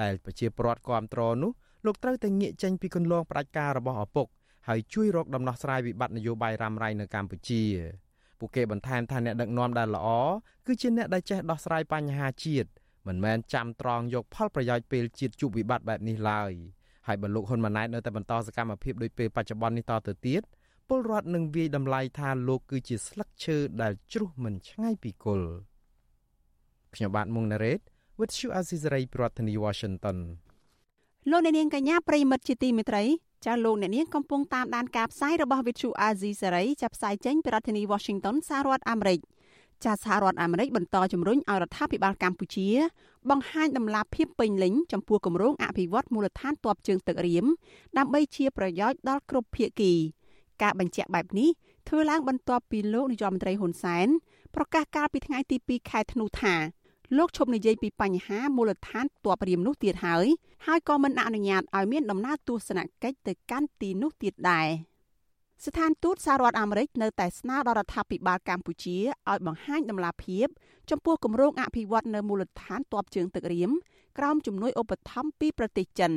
[0.01, 1.51] ដែលប្រជាពលរដ្ឋគ្រប់គ្រងនោះ
[1.85, 4.27] លោកត្រូវតែងាកចេញពីគន្លងផ្ដាច់ការរបស់ឪពុក
[4.67, 7.63] ហើយជួយរកដំណោះស្រាយវិបត្តិនយោបាយរ៉ាំរ៉ៃនៅកម្ពុជា
[8.39, 10.07] ពួកគេបន្ថែមថាអ្នកដឹកនាំដែលល្អ
[10.65, 12.69] គឺជាអ្នកដែលចេះដោះស្រាយបញ្ហាជាតិ
[13.07, 16.51] មិនមែនចាំត្រង់យកផលប្រយោជន៍ពេលជាតិជួបវិបត្តិបែបនេះឡើយ
[17.07, 20.41] ហើយបើលោកហ៊ុនម៉ាណែតនៅតែបន្តសកម្មភាពដូចពេលបច្ចុប្បន្ននេះតទៅទៀត
[20.87, 25.49] ពលរដ្ឋនឹងវាយតម្លៃថាលោកគឺជាស្លឹកឈើដែលជ្រុះមិនឆ្ងាយពីគល់
[26.95, 27.79] ខ្ញុំបាទមុងណារ៉េត
[28.19, 30.17] with Shu Azizari ប្រធានាធិបតី Washington
[31.29, 33.03] លោកអ្នកនាងកញ្ញាប្រិមិត្តជាទីមេត្រី
[33.45, 39.19] ចាលោកអ្នកនាងកំពុងតាមដានការផ្សាយរបស់ Vithu Azizi Saray ចាប់ផ្សាយចេញពីរដ្ឋធានី Washington សហរដ្ឋអាមេរិក
[39.85, 42.67] ចាសហរដ្ឋអាមេរិកបន្តជំរុញឲ្យរដ្ឋាភិបាលកម្ពុជា
[43.29, 47.45] បង្ហាញដំណាភាពពេញលេញចំពោះគម្រោងអភិវឌ្ឍមូលដ្ឋានទ័ពជើងទឹករៀម
[47.97, 49.93] ដើម្បីជាប្រយោជន៍ដល់គ្រប់ភាគី
[50.61, 51.49] ការបញ្ជាក់បែបនេះ
[51.87, 54.07] ធ្វើឡើងបន្ទាប់ពីលោកនាយរដ្ឋមន្ត្រីហ៊ុនសែន
[54.55, 56.55] ប្រកាសកាលពីថ្ងៃទី2ខែធ្នូថា
[57.17, 60.27] លោកឈប់និយាយពីបញ្ហាមូលដ្ឋានទ័ពរៀមនោះទៀតហើយ
[60.65, 64.67] ហើយក៏មិនអនុញ្ញាតឲ្យមានដំណើរទស្សនកិច្ចទៅកាន់ទីនោះទៀតដែរ
[65.65, 68.97] ស្ថានទូតសហរដ្ឋអាមេរិកនៅតែស្នើដល់រដ្ឋាភិបាលកម្ពុជា
[69.29, 70.47] ឲ្យបង្ហាញដំណាភាព
[70.89, 73.71] ចំពោះគម្រោងអភិវឌ្ឍនៅមូលដ្ឋានទ័ពជើងទឹករៀម
[74.17, 76.11] ក្រោមជំនួយឧបត្ថម្ភពីប្រទេសចិន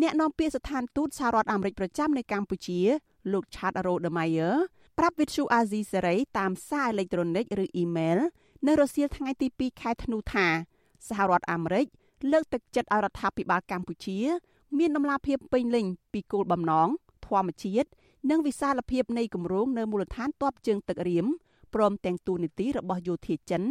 [0.00, 2.80] អ្នកនាំពាក្យស្ថានទូតសហរដ្ឋអាមេរិកប្រចាំនៅកម្ពុជា
[3.32, 4.56] លោក Chad Rodemeyer
[4.98, 8.18] ប្រាប់វិទ្យុអាស៊ីសេរីតាមសារអេឡិចត្រូនិកឬអ៊ីមែល
[8.66, 10.46] នៅរសៀលថ្ងៃទី2ខែធ្នូថា
[11.08, 11.86] សហរដ្ឋអាមេរិក
[12.32, 14.18] លើកទឹកចិត្តឲ្យរដ្ឋាភិបាលកម្ពុជា
[14.78, 16.88] មានដំណាភាពពេញលេញពីគោលបំណង
[17.26, 17.88] ធម្មជាតិ
[18.30, 21.26] និងវិសាលភាពនៃគម្រោងនៅមូលដ្ឋានទ័ពជើងទឹករៀម
[21.74, 23.62] ព្រមទាំងទូនីតិរបស់យោធាចិន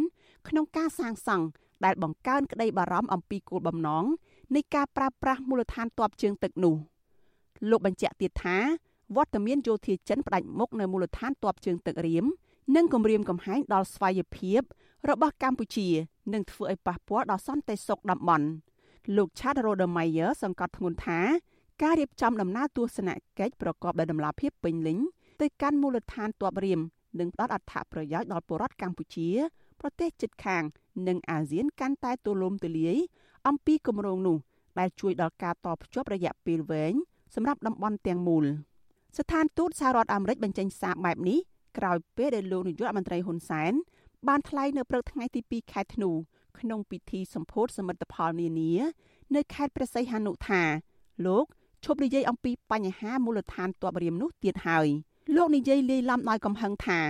[0.48, 1.46] ក្នុងការសាងសង់
[1.84, 4.04] ដែលបង្កើនក្តីបារម្ភអំពីគោលបំណង
[4.54, 6.74] នៃការប្រើប្រាស់មូលដ្ឋានទ័ពជើងទឹកនោះ
[7.70, 8.56] លោកបញ្ជាក់ទៀតថា
[9.16, 12.24] វត្តមានយោធាចិនផ្ដាច់មុខនៅមូលដ្ឋានទ័ពជើងទឹករៀម
[12.76, 14.60] និងគម្រាមកំហែងដល់ស្វ័យភាព
[15.10, 15.88] របស់កម្ពុជា
[16.32, 18.46] នឹងធ្វើឲ្យប៉ះពាល់ដល់សន្តិសុខតំបន់
[19.16, 21.20] លោក Chad Rodemeyer សង្កត់ធ្ងន់ថា
[21.82, 24.98] ការរៀបចំដំណើរទស្សនកិច្ចប្រកបដោយតម្លាភាពពេញលេញ
[25.40, 26.80] ទៅកាន់មូលដ្ឋានទ័ពរៀម
[27.20, 29.28] និងផ្ដល់អត្ថប្រយោជន៍ដល់ពលរដ្ឋកម្ពុជា
[29.80, 30.62] ប្រទេសជិតខាង
[31.08, 32.96] និងអាស៊ានកាន់តែទូលំទូលាយ
[33.48, 34.36] អំពីគម្រោងនោះ
[34.78, 36.94] ដែលជួយដល់ការតភ្ជាប់រយៈពេលវែង
[37.34, 38.44] សម្រាប់តំបន់ទាំងមូល
[39.18, 41.38] ស្ថានទូតសហរដ្ឋអាមេរិកបញ្ចេញសារបែបនេះ
[41.78, 43.72] ក្រោយពេលដែលលោកនាយករដ្ឋមន្ត្រីហ៊ុនសែន
[44.28, 46.10] បានថ្លែងនៅព្រឹកថ្ងៃទី2ខែធ្នូ
[46.58, 48.72] ក្នុងពិធីសម្ពោធសមិទ្ធផលនានា
[49.34, 50.62] នៅខេត្តព្រះសីហនុថា
[51.26, 51.44] លោក
[51.84, 54.86] ឈប់និយាយអំពីបញ្ហាមូលដ្ឋានទ័ពរៀមនោះទៀតហើយ
[55.36, 57.00] លោកនិយាយលាយឡំដោយកំហឹងថា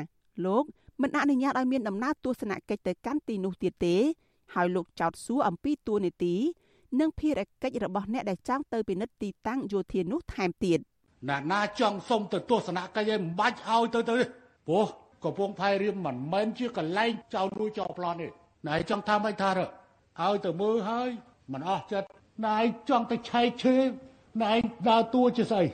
[0.47, 0.65] លោក
[1.03, 3.97] មិនអនុញ្ញាតឲ្យមានដំណើរទស្សនកិច្ចទៅកាន់ទីនោះទៀតទេ
[4.55, 6.35] ហើយលោកចោទសួរអំពីទួលនីតិ
[7.01, 10.79] និងភារកិច្ចរបស់អ្នកដែលចង់ទៅពិនិត្យទីតាំងយោធានោះថែមទៀត
[11.29, 14.17] ណាណាចង់សុំទៅទស្សនកិច្ចឯងមិនបាច់ឲ្យទៅទៅ
[14.69, 14.87] ព្រោះ
[15.25, 18.29] កំពង់ផែរៀមមិនមែនជាកន្លែងចោលលួចចោលប្លន់ទេ
[18.69, 21.09] ណែចង់ថាម៉េចថាឲ្យទៅមើលហើយ
[21.53, 22.09] មិនអស់ចិត្ត
[22.47, 23.77] ណែចង់ទៅឆែកឈើ
[24.43, 24.53] ណែ
[24.89, 25.65] ដើរតួជាស្អី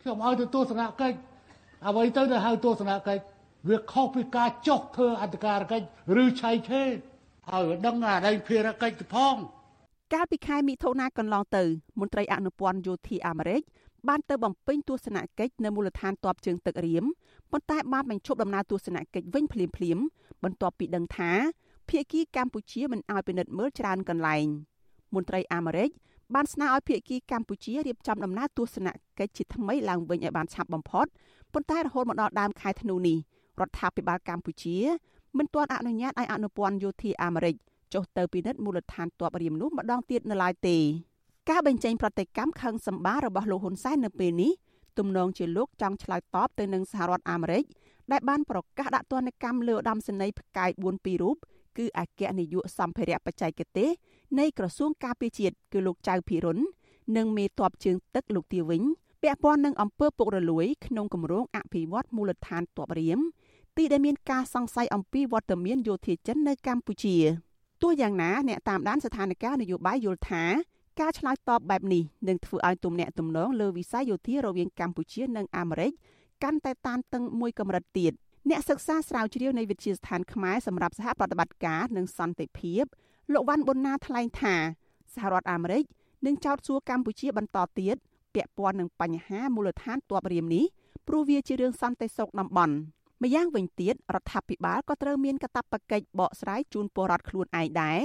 [0.00, 1.16] ខ្ញុំឲ្យទៅទស្សនកិច្ច
[1.86, 3.22] អ្វីទៅទៅហៅទស្សនកិច្ច
[3.68, 5.86] វាខុសពីការចុះធ្វើអន្តការកិច្ច
[6.22, 9.36] ឬឆែកឈើឲ្យដឹងអាដែងភារកិច្ចទៅផង
[10.14, 11.64] កាលពីខែមិថុនាកន្លងទៅ
[12.00, 13.62] មន្ត្រីអនុព័ន្ធយោធាអាមេរិក
[14.08, 17.04] បានទៅបំពេញទស្សនកិច្ចនៅមូលដ្ឋានទ័ពជើងទឹករៀម
[17.50, 19.98] ប៉ុន្តែបានបញ្ឈប់ដំណើរទស្សនកិច្ចវិញភ្លាមភ្លាម
[20.44, 21.30] បន្ទាប់ពីដឹងថា
[21.88, 24.46] ភៀកគីកម្ពុជាមិនអោយពិនិត្យមើលច្រើនកន្លែង
[25.14, 25.90] មន្ត្រីអាមេរិក
[26.34, 28.88] បានស្នើឲ្យភៀកគីកម្ពុជារៀបចំដំណើរទស្សន
[29.18, 31.06] កិច្ចជាថ្មីឡើងវិញឲ្យបានឆាប់បំផុត
[31.52, 33.18] ប៉ុន្តែរហូតមកដល់ដើមខែធ្នូនេះ
[33.60, 34.76] រដ្ឋាភិបាលកម្ពុជា
[35.38, 37.54] មិនទាន់អនុញ្ញាតឲ្យអនុព័ន្ធយោធាអាមេរិក
[37.94, 40.76] ចុះទៅពិនិត្យមូលដ្ឋានទ័ពរៀមនោះម្ដងទៀតនៅឡើយទេ
[41.50, 44.52] ការបញ្ចេញប្រតិកម្មខឹងសម្បារបស់លោកហ៊ុនសែននៅពេលនេះ
[44.98, 47.64] ទំនងជាលោកចង់ឆ្លើយតបទៅនឹងសហរដ្ឋអាមេរិក
[48.12, 51.36] ដែលបានប្រកាសដាក់ទណ្ឌកម្មលើឧត្តមសេនីយ៍ផ្កាយ4ពីររូប
[51.78, 53.90] គឺអគ្គនាយកសម្ភារៈបច្ចេកទេស
[54.38, 56.58] នៃក្រសួងការពារជាតិគឺលោកចៅភិរុន
[57.16, 58.82] និងមេតបជើងទឹកលោកទាវិញ
[59.22, 63.20] ពាក់ព័ន្ធនឹងអំពើពុករលួយក្នុងគម្រោងអភិវឌ្ឍមូលដ្ឋានទ័ពរៀម
[63.76, 67.16] ទីដែលមានការសង្ស័យអំពីវត្តមានយោធាចិននៅកម្ពុជា
[67.82, 70.44] ទោះយ៉ាងណាអ្នកតាមដានស្ថានភាពនយោបាយយល់ថា
[71.00, 75.92] ការឆ្លើយតបបែបនេះនឹងធ្វើឲ្យទំនាក់ទំនងលើវិស័យយោធារវាងកម្ពុជានិងអាមេរិក
[76.42, 78.12] កាន់តែតានតឹងមួយកម្រិតទៀត
[78.50, 82.84] អ្នកសិក្សាស្រាវជ្រាវនៃវិទ្យាស្ថានខ្មែរសម្រាប់សហប្រតិបត្តិការនិងសន្តិភាព
[83.32, 84.54] លោកវ៉ាន់ប៊ុនណាថ្លែងថា
[85.14, 85.84] សហរដ្ឋអាមេរិក
[86.26, 87.96] នឹងចោទសួរកម្ពុជាបន្តទៀត
[88.34, 90.64] ពាក់ព័ន្ធនឹងបញ្ហាមូលដ្ឋានទ័ពរៀមនេះ
[91.08, 92.74] ព្រោះវាជារឿងសន្តិសុខតំបន់
[93.22, 98.00] ម្យ៉ាងវិញទៀតរដ្ឋាភិបាលក៏ត្រូវមានកាតព្វកិច្ចបកស្រាយជូនពលរដ្ឋខ្លួនឯងដែរ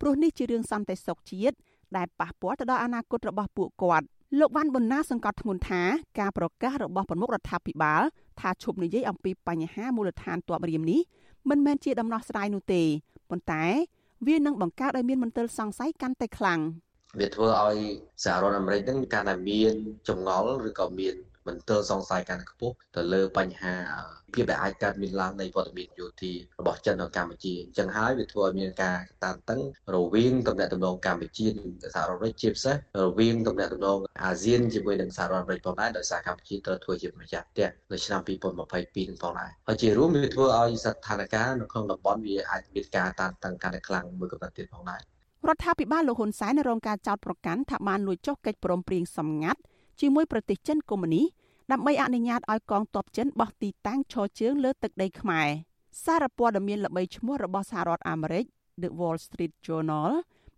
[0.00, 1.56] ព្រោះនេះជារឿងសន្តិសុខជាតិ
[1.96, 4.06] ដែលប៉ះពាល់ទៅដល់អនាគតរបស់ពួកគាត់
[4.38, 5.82] លោកវ៉ាន់ប៊ុនណាសង្កត់ធ្ងន់ថា
[6.20, 8.02] ការប្រកាសរបស់ប្រមុខរដ្ឋាភិបាល
[8.40, 11.00] ថាឈប់និយាយអំពីបញ្ហាមូលដ្ឋានទ័ពរៀមនេះ
[11.50, 12.82] មិនមែនជាដំណោះស្រាយនោះទេ
[13.30, 13.64] ប៉ុន្តែ
[14.26, 16.60] វានឹងបង្កើតឲ្យមានមន្ទិលសង្ស័យកាន់តែខ្លាំង
[17.18, 17.78] វាធ្វើឲ្យ
[18.24, 19.74] សហរដ្ឋអាមេរិកនឹងកាន់តែមាន
[20.08, 21.14] ចម្ងល់ឬក៏មាន
[21.46, 23.74] មន្ទិលសង្ស័យកាន់តែខ្ពស់ទៅលើបញ្ហា
[24.34, 29.60] ភាពដែលអាចកើតមានឡើងនៃវត្តមានយោធារបស់ចិននៅកម្ពុជាអញ្ចឹងហើយវាធ្វើឲ្យមានការតានតឹង
[29.94, 45.00] រវាងតំណែងតំណងកម្ពុជានិងសហរដ្ឋអាមេរិកជាពិសេសរវាងតំណែងតំណងអាស៊ានជាមួយនឹងសហរដ្ឋអាមេរិកផងដែរដោយសារកម្ពុជាត្រូវធ្វើជាម្ចាស់ផ្ទះនៅឆ្នាំ2022នឹងផងដែរហើយជារួមវាធ្វើឲ្យស្ថានភាពនៅក្នុងតំបន់វាអាចមានការតានតឹងកាន់តែខ្លាំងមួយកម្រិតទៀតផងដែរ
[45.48, 49.60] រដ្ឋាភិបាលលោកហ៊ុនសែនរងការចោទប្រកាន់ថាបានលួចចុះកិច្ចព្រមព្រៀងសម្ងាត់
[50.00, 51.22] ជាមួយប្រទេសចិនកុម្មុយនី
[51.72, 55.48] ដើម្បីអនុញ្ញាតឲ្យកងទ័ពចិនបោះទីតាំងឈរជើងលើទឹកដីខ្មែរ
[56.04, 58.44] សារព័ត៌មានល្បីឈ្មោះរបស់សហរដ្ឋអាមេរិក
[58.82, 60.10] The Wall Street Journal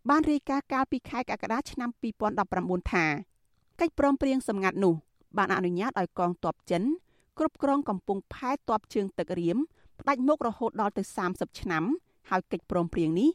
[0.08, 1.90] បានរាយការណ៍កាលពីខែកក្កដាឆ្នាំ
[2.40, 3.04] 2019ថា
[3.80, 4.94] កិច្ចព្រមព្រៀងសម្ងាត់នោះ
[5.38, 6.82] បានអនុញ្ញាតឲ្យកងទ័ពចិន
[7.38, 9.58] គ្រប់គ្រងកំពង់ផែទ័ពជើងទឹករៀម
[10.00, 11.84] ផ្ដាច់មុខរហូតដល់ទៅ30ឆ្នាំ
[12.30, 13.30] ហើយកិច្ចព្រមព្រៀងនេះ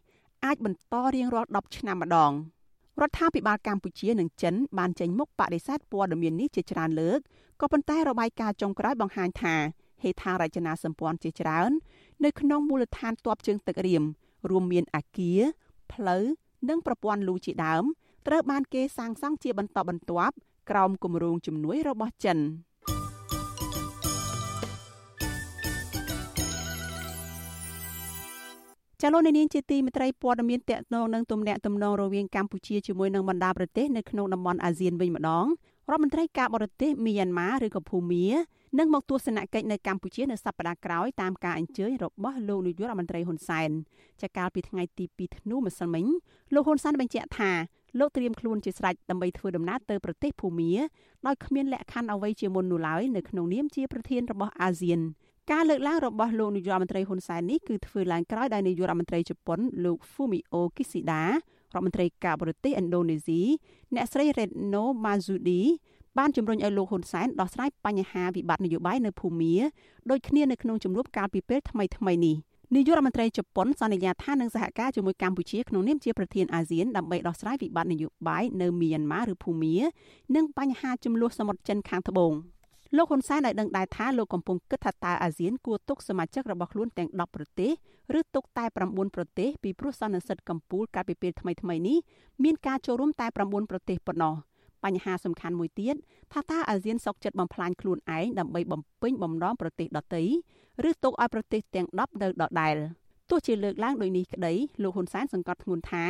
[0.46, 2.32] អាចបន្តរៀងរាល់10ឆ្នាំម្ដង
[3.00, 7.20] រដ្ឋាភិបាលកម្ពុជានិងចិនបានចេញមុខបដិសេធព័ត៌មាននេះជាច្រើនលើក
[7.62, 9.56] ក៏ប៉ុន្តែរបាយការណ៍ចុងក្រោយបង្ហាញថា
[10.04, 11.72] ហេដ្ឋារចនាសម្ព័ន្ធជាច្រើន
[12.24, 14.04] នៅក្នុងមូលដ្ឋានទ័ពជើងទឹករៀម
[14.50, 15.40] រួមមានអាគារ
[15.94, 16.24] ផ្លូវ
[16.70, 17.84] និងប្រព័ន្ធលូជាដើម
[18.28, 20.36] ត្រូវបានគេសាងសង់ជាបន្តបន្ទាប់
[20.70, 22.38] ក្រោមគម្រោងជំនួយរបស់ចិន
[29.04, 35.46] ចលនានាងជាទីមេត្រីព័ត៌មានតកតងនឹងទំនាក់ទំនងរវាងកម្ពុជាជាមួយនឹងបណ្ដាប្រទេសនៅក្នុងតំបន់អាស៊ានវិញម្ដង
[35.90, 38.26] រដ្ឋមន្ត្រីការបរទេសមីយ៉ាន់ម៉ាឬក៏ភូមា
[38.80, 43.70] នឹងមកទស្សនកិច្ចនៅកម្ពុជានៅសប្តាហ៍ក្រោយតាមការអញ្ជើញរបស់លោកនាយករដ្ឋមន្ត្រីហ៊ុនសែន
[44.22, 46.06] ចាកាលពីថ្ងៃទី2ធ្នូម្សិលមិញ
[46.54, 47.52] លោកហ៊ុនសែនបញ្ជាក់ថា
[48.00, 50.72] លោកត្រៀមខ្លួនជាស្រេចដើម្បីធ្វើដំណើរទៅប្រទេសភូមា
[51.26, 55.00] ដោយគ្មានលក្ខខណ្ឌអ្វីជាមុននោះឡើយនៅក្នុងនាមជាប្រធានរបស់អាស៊ាន
[55.52, 61.22] ការលើកឡើងរបស់លោកនាយករដ្ឋមន្ត្រីហ៊ុនសែននេះគឺធ្វើឡើងក្រោយដោយនាយករដ្ឋមន្ត្រីជប៉ុនលោក Fumio Kishida
[61.74, 63.42] រដ្ឋមន្ត្រីការបរទេសឥណ្ឌូនេស៊ី
[63.96, 65.62] អ្នកស្រី Retno Marsudi
[66.18, 69.56] បានជំរុញឲ្យលោកហ៊ុនសែនដោះស្រាយបញ្ហាវិបត្តិនយោបាយនៅភូមា
[70.10, 72.36] ដូចគ្នានៅក្នុងជំនួបកាលពីពេលថ្មីថ្មីនេះ
[72.76, 79.76] នាយករដ្ឋមន្ត្រីជប៉ុនសន្យាថានឹងសហការជាមួយកម្ពុជាក្នុងនាមជាប្រធានអាស៊ានដើម្បីដោះស្រាយវិបត្តិនយោបាយនៅមីយ៉ាន់ម៉ាឬភូមា
[80.36, 82.34] និងបញ្ហាចំនួនសមុទ្រចិនខាងត្បូង
[82.98, 87.72] លោកហ៊ុនសែនឲ្យដឹងដែរថាលោកកំពុងគិតថាតើអាស៊ានគួរទុកសមាជិករបស់ខ្លួនទាំង10ប្រទេស
[88.20, 91.98] ឬទុកតែ9ប្រទេសពីព្រោះសន្និសិទកម្ពុជាកាលពីពេលថ្មីៗនេះ
[92.44, 94.36] មានការចូលរួមតែ9ប្រទេសប៉ុណ្ណោះ
[94.84, 95.96] បញ្ហាសំខាន់មួយទៀត
[96.34, 100.24] ថាតើអាស៊ានសុកចិត្តបំផ្លាញខ្លួនឯងដើម្បីបំពេញបំណងប្រទេសដទៃ
[100.90, 102.76] ឬទុកឲ្យប្រទេសទាំង10នៅដដែល
[103.30, 106.06] ទោះជាលើកឡើងដោយនេះក្តីលោកហ៊ុនសែនសង្កត់ធ្ងន់ថា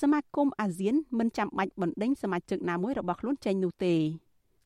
[0.00, 3.94] សមាគមអាស៊ានមិនចាំបាច់បណ្ដេញសមាជិកណាមួយរបស់ខ្លួនចេញនោះទេ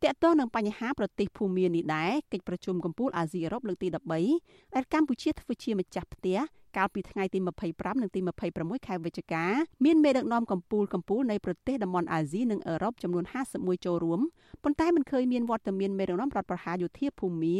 [0.04, 3.88] តកតងនឹងបញ្ហាប្រទេសភូមានេះដែរកិច្ចប្រជុំកំពូលអាស៊ីអឺរ៉ុបលើកទី
[4.30, 6.38] 13ដែលកម្ពុជាធ្វើជាម្ចាស់ផ្ទះ
[6.76, 7.38] កាលពីថ្ងៃទី
[7.70, 8.20] 25និងទី
[8.52, 9.44] 26ខែវិច្ឆិកា
[9.84, 14.20] មានមេដឹកនាំកំពូលកំពូលនៃប្រទេសតំបន់អាស៊ីនិងអឺរ៉ុបចំនួន51ចូលរួម
[14.62, 17.58] ប៉ុន្តែមិនឃើញមានវត្តមានមេដឹកនាំរដ្ឋប្រហារយោធាភូមា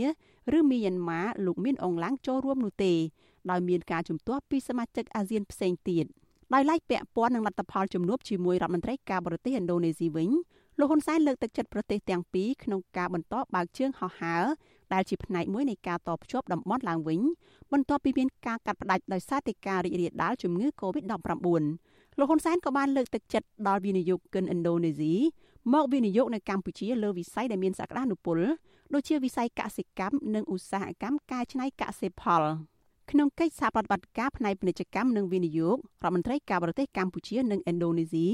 [0.59, 2.93] ឬមីយ៉ាន់ម៉ាលោកមានអងឡាំងចូលរួមនោះទេ
[3.51, 6.05] ដោយមានការជំទាស់ពីសមាជិកអាស៊ានផ្សេងទៀត
[6.55, 10.31] ដោយឡែកពាក់ព័ន្ធនឹងលទ្ធផលជំនួបជាមួយរដ្ឋមន្ត្រីការបរទេសឥណ្ឌូនេស៊ីវិញ
[10.81, 14.45] លោកហ៊ុនសែនលើកទឹកចិត្តប្រទេសទាំងពីរក្នុងការបន្តបើកជើងហោះហើរ
[14.93, 17.21] ដែលជាផ្នែកមួយនៃការតភ្ជាប់តំបន់ឡើងវិញ
[17.73, 21.09] បន្ទាប់ពីមានការកាត់ផ្តាច់ដោយសារតែការរីករាលដាលជំងឺ Covid-19
[22.19, 25.15] លោកហ៊ុនសែនក៏បានលើកទឹកចិត្តដល់វិនិយោគិនឥណ្ឌូនេស៊ី
[25.73, 28.39] មកវិនិយោគនៅកម្ពុជាលើវិស័យដែលមានសក្តានុពល
[28.95, 32.43] ដូចជាវិស័យកសិកម្មនិងឧស្សាហកម្មកែច្នៃកសិផល
[33.11, 38.27] ក្នុងកិច្ចសហប្រតិបត្តិការផ្នែកពាណិជ្ជកម្មនិងវិនិយោគរដ្ឋមន្ត្រីការបរទេសកម្ពុជានិងឥណ្ឌូនេស៊ី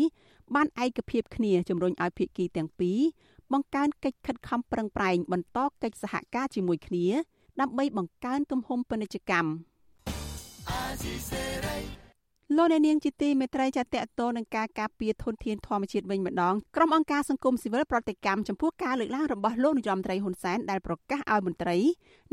[0.55, 2.99] បានឯកភាពគ្នាជំរុញឲ្យភាគីទាំងពីរ
[3.53, 7.07] បង្កើនកិច្ចខិតខំប្រឹងប្រែងបន្តកិច្ចសហការជាមួយគ្នា
[7.61, 9.49] ដើម្បីបង្កើនទំហំពាណិជ្ជកម្ម
[12.55, 21.77] លោកអ្នកនាងជាទីមេត្រីចាតតតនឹងការការពារធនធានធម្មជាតិវិញម្ដងក្រុមអង្គការសង្គមស៊ីវិលប្រតិកម្មចំពោះការលើកឡើងរបស់លោកនាយរដ្ឋមន្ត្រីហ៊ុនសែនដែលប្រកាសឲ្យមន្ត្រី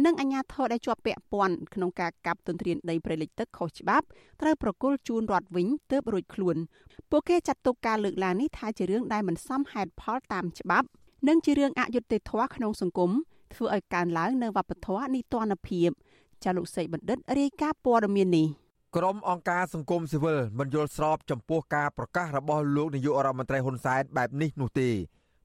[0.06, 4.06] និងអាជ្ញាធរដែលជាប់ពាក់ព័ន្ធក្នុងការកាប់ទន្ទ្រានដីព្រៃលិចទឹកខុសច្បាប់
[4.42, 6.58] ត្រូវប្រគល់ជូនរដ្ឋវិញទើបរួចខ្លួន
[7.12, 10.88] ពួកគេចាត់ទុកការលើកឡើងនេះថាជារឿងដែលមិនសមហេតុផលតាមច្បាប់
[11.28, 13.12] និងជារឿងអយុត្តិធម៌ក្នុងសង្គម
[13.54, 15.90] ធ្វើឲ្យកើនឡើងនៅវប្បធម៌នីតិរដ្ឋភាព
[16.44, 18.48] ចាលោកសីបណ្ឌិតរាយការណ៍ព័ត៌មាននេះ
[18.98, 24.90] ក្រុមអង្គការសង្គមស៊ីវិលមិនយល់ស្របចំពោះការប្រកាសរបស់លោកនាយករដ្ឋមន្ត្រីហ៊ុនសែនបែបនេះនោះទេ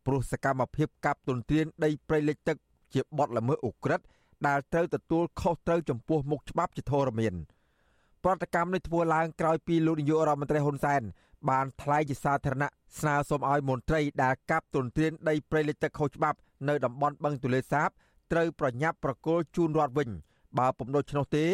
[0.07, 2.57] ព្រោះសកម្មភាពកាប់ទន្ទ្រានដីព្រៃលិចទឹក
[2.95, 4.05] ជាបទល្មើសឧក្រិដ្ឋ
[4.47, 7.35] ដែលត្រូវទទួលខុសត្រូវចំពោះមុខច្បាប់ជាធរមាន
[8.25, 11.03] ប្រតិកម្មនេះធ្វើឡើងក្រោយពីលោកនាយករដ្ឋមន្ត្រីហ៊ុនសែន
[11.51, 17.89] បានថ្លែងជាសាធារណៈស្នើសុំឲ្យមន្ត្រីដែលកាប់ទន្ទ្រានដីព្រៃលិចទឹកខុសច្បាប់នៅតំបន់បឹងទលេសាប
[18.33, 20.09] ត្រូវប្រញាប់ប្រគល់ជូនរដ្ឋវិញ
[20.59, 21.45] បើពុំដូច្នោះទេ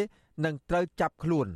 [0.45, 1.49] នឹងត្រូវចាប់ខ្លួន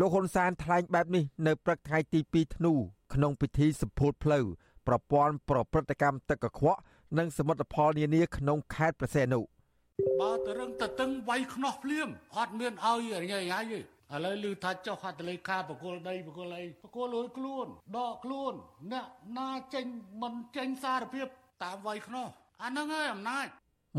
[0.00, 2.72] លោកហ៊ុនសែនថ្លែងបែបនេះនៅព្រឹកថ្ងៃទី2ធ្នូ
[3.14, 4.44] ក្នុងពិធីសម្ពោធផ្លូវ
[4.86, 6.80] ប្រព័ន្ធប្រព្រឹត្តកម្មទឹកកខ្វក់
[7.18, 9.40] និងសមិទ្ធផលនានាក្នុងខេត្តប្រសេនុ
[10.20, 13.82] បើតរឹងតតឹងវាយខ្នោះភ្លាមអត់មានឲ្យរញ៉ៃញ៉ៃទេឥ
[14.24, 18.54] ឡូវឮថាចុះហត្ថលេខាបកគលដីបកគលអីបកគលលួយខ្លួនដកខ្លួន
[18.92, 19.86] អ្នកណាចេញ
[20.22, 21.26] មិនចេញសារភាព
[21.62, 22.26] តាមវាយខ្នោះ
[22.62, 23.46] អាហ្នឹងហើយអំណាច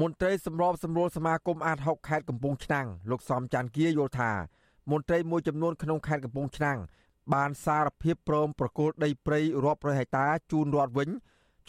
[0.01, 4.31] មន្ត្រីសម្របសម្រួលសមាគមអាត6ខេត្តកំពង់ឆ្នាំងលោកសំច័ន្ទគាយល់ថា
[4.91, 6.79] មន្ត្រីមួយចំនួនក្នុងខេត្តកំពង់ឆ្នាំង
[7.33, 11.09] បានសារភាពព្រមប្រគល់ដីព្រៃរាប់រយហិកតាជូនរដ្ឋវិញ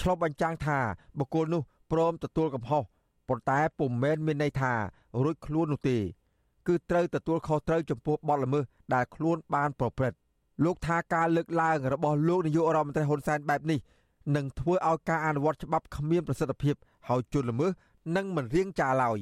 [0.01, 0.79] ឆ្លុះបញ្ចាំងថា
[1.19, 2.83] បុគ្គលនោះព្រមទទួលកំហុស
[3.29, 4.73] ប៉ុន្តែពុំមែនមានន័យថា
[5.23, 5.99] រួចខ្លួននោះទេ
[6.67, 10.17] គឺត្រូវទទួលខុសត្រូវចំពោះបទល្មើសដែលខ្លួនបានប្រព្រឹត្ត
[10.65, 13.79] លោកថាការលើកឡើងរបស់លោកនាយករដ្ឋមន្ត្រីហ៊ុនសែនបែបនេះ
[14.37, 16.75] នឹងធ្វើឲ្យការអនុវត្តច្បាប់គ្មានប្រសិទ្ធភាព
[17.09, 17.71] ហើយជនល្មើស
[18.17, 19.19] នឹងមិនរៀងចាឡើយ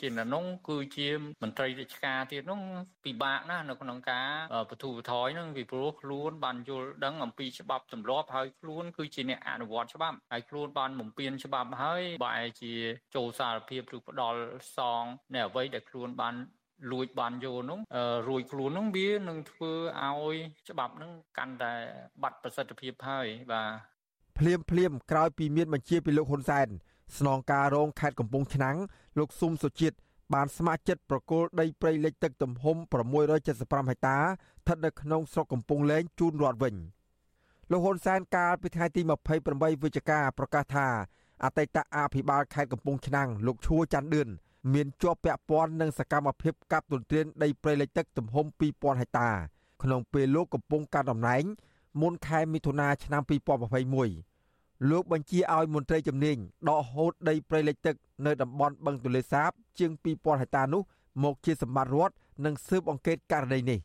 [0.00, 1.08] ជានៅនោះគឺជា
[1.42, 2.60] មន្ត្រីរាជការទៀតនោះ
[3.04, 4.28] ពិបាកណាស់នៅក្នុងការ
[4.70, 12.72] បទូបថយនឹងពីព្រោះខ្លួនបានយល់ដឹងអំពីច្បាប់ទម្លាប់ហើយខ្លួនគឺជាអ្នកអនុវត្តច្បាប់ហើយខ្លួនបានបំពេញច្បាប់ហើយបែរជា
[13.16, 14.40] ចូលសារភាពឬផ្ដាល់
[14.76, 16.34] សងនៅអ្វីដែលខ្លួនបាន
[16.92, 17.78] លួចបានយកនោះ
[18.28, 19.72] រួយខ្លួននោះវានឹងធ្វើ
[20.04, 20.36] ឲ្យ
[20.70, 21.72] ច្បាប់នឹងកាន់តែ
[22.22, 23.96] បាត់ប្រសិទ្ធភាពហើយបាទ
[24.38, 26.68] ភ្លាមភ្លាមក្រោយពីមានបញ្ជាពីលោកហ៊ុនសែន
[27.18, 28.76] ស្នងការរងខេត្តកំពង់ឆ្នាំង
[29.18, 29.96] លោកស៊ុំសុជាតិ
[30.34, 32.76] បានស្ម័គ្រចិត្តប្រគល់ដីព្រៃលិចទឹកទំហំ
[33.32, 36.74] 675ហិកតាស្ថិតនៅក្នុងស្រុកកំពង់លែងជូនរដ្ឋវិញ
[37.70, 39.02] លោកហ៊ុនសែនកាលពីថ្ងៃទី
[39.42, 40.88] 28វិច្ឆិកាប្រកាសថា
[41.44, 44.28] អតីតអភិបាលខេត្តកំពង់ឆ្នាំងលោកឈួរច័ន្ទឌឿន
[44.72, 49.30] មានជាប់ពាក់ព័ន្ធនឹងសកម្មភាពកាប់ទន្ទ្រានដីព្រៃលិចទឹកទំហំ2000ហិកតា
[49.82, 51.44] ក្នុងពេលលោកកំពុងកាន់តំណែង
[52.00, 54.35] មុនខែមិថុនាឆ្នាំ2021
[54.90, 56.36] លោកបញ្ជាឲ្យមន្ត្រីជំនាញ
[56.68, 57.96] ដកហូតដីព្រៃលិចទឹក
[58.26, 60.82] នៅតំបន់បឹងទលេសាប ជាង2000ហិកតានោះ
[61.24, 62.14] មកជាសម្បត្តិរដ្ឋ
[62.44, 63.78] និងស៊ើបអង្កេតករណីនេះ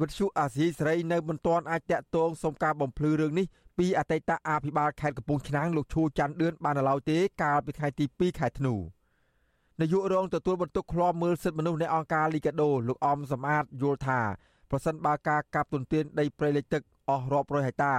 [0.00, 3.46] វិទ្យុអាស៊ីសេរីនៅមិនទាន់អាចតាក់ទងសុំការបំភ្លឺរឿងនេះ
[3.78, 8.74] ពីអតីតអភិបាលខេត្តកំពង់ឆ្នាំងលោកឈូច័ន្ទឌឿនបានឡើយទេកាលពីថ្ងៃទី2ខែធ្នូ
[9.80, 14.20] នាយករងទទួលបន្ទុកឃ្លាំមើលសិទ្ធិមនុស្សនៃអង្គការលីកាដូលោកអំសំអាតយល់ថា
[14.70, 17.94] ប្រសិនបើការកាប់ទន្ទ្រានដីព្រៃលិចទឹកអស់រាប់រយហិកតា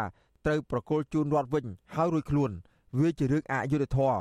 [0.45, 1.65] ត្រូវប្រគល់ជូនរដ្ឋវិញ
[1.95, 2.51] ហើយរួចខ្លួន
[2.99, 4.17] វាជារឿងអយុត្តិធម៌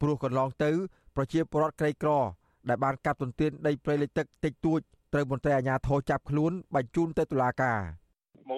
[0.00, 0.70] ព្រោះកន្លងទៅ
[1.16, 2.10] ប្រជាពលរដ្ឋក្រីក្រ
[2.68, 4.80] ដែលបានកាប់ទន្ទ្រានដីព្រៃលិចទឹកតិចតួច
[5.12, 7.80] ត្រូវមន្ត្រីអាជ្ញាធរចាប់ខ្លួនបញ្ជូនទៅតុលាការ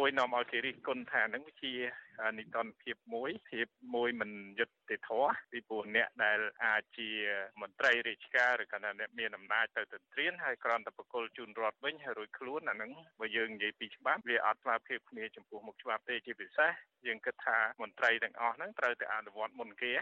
[0.06, 1.72] មួយនាំឲ្យគេរិះគន់ថានឹងជា
[2.38, 7.10] និតនភាពមួយភាពមួយមិនយុត្តិធម៌ពីព្រោះអ្នកដែលអាចជា
[7.60, 16.70] មន្ត្រីរាជការឬក៏អ្នកមានអំណាចទៅទន្ទ្រានហើយក្រំតែបកគលជូនរដ្ឋវិញហើយរួចខ្លួនអានឹងបើយើងនិយាយពីច្បាប់វាអត់ស្មើភាពគ្នាចំពោះមុខច្បាប់ទេជាពិសេស
[17.06, 19.92] យើងគិតថាមន្ត្រីទាំងអស់ហ្នឹងត្រូវតែអនុវត្តមុនគេ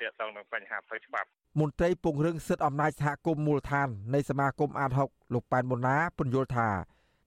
[0.00, 1.28] ទាក់ទងនឹងបញ្ហាផ្លូវច្បាប់
[1.60, 6.70] មន្ត្រីពង្រឹងសិទ្ធិអំណាចសហគមន៍មូលដ្ឋាននៃសមាគមអាត6លោកប៉ែនប៊ុនណាពន្យល់ថា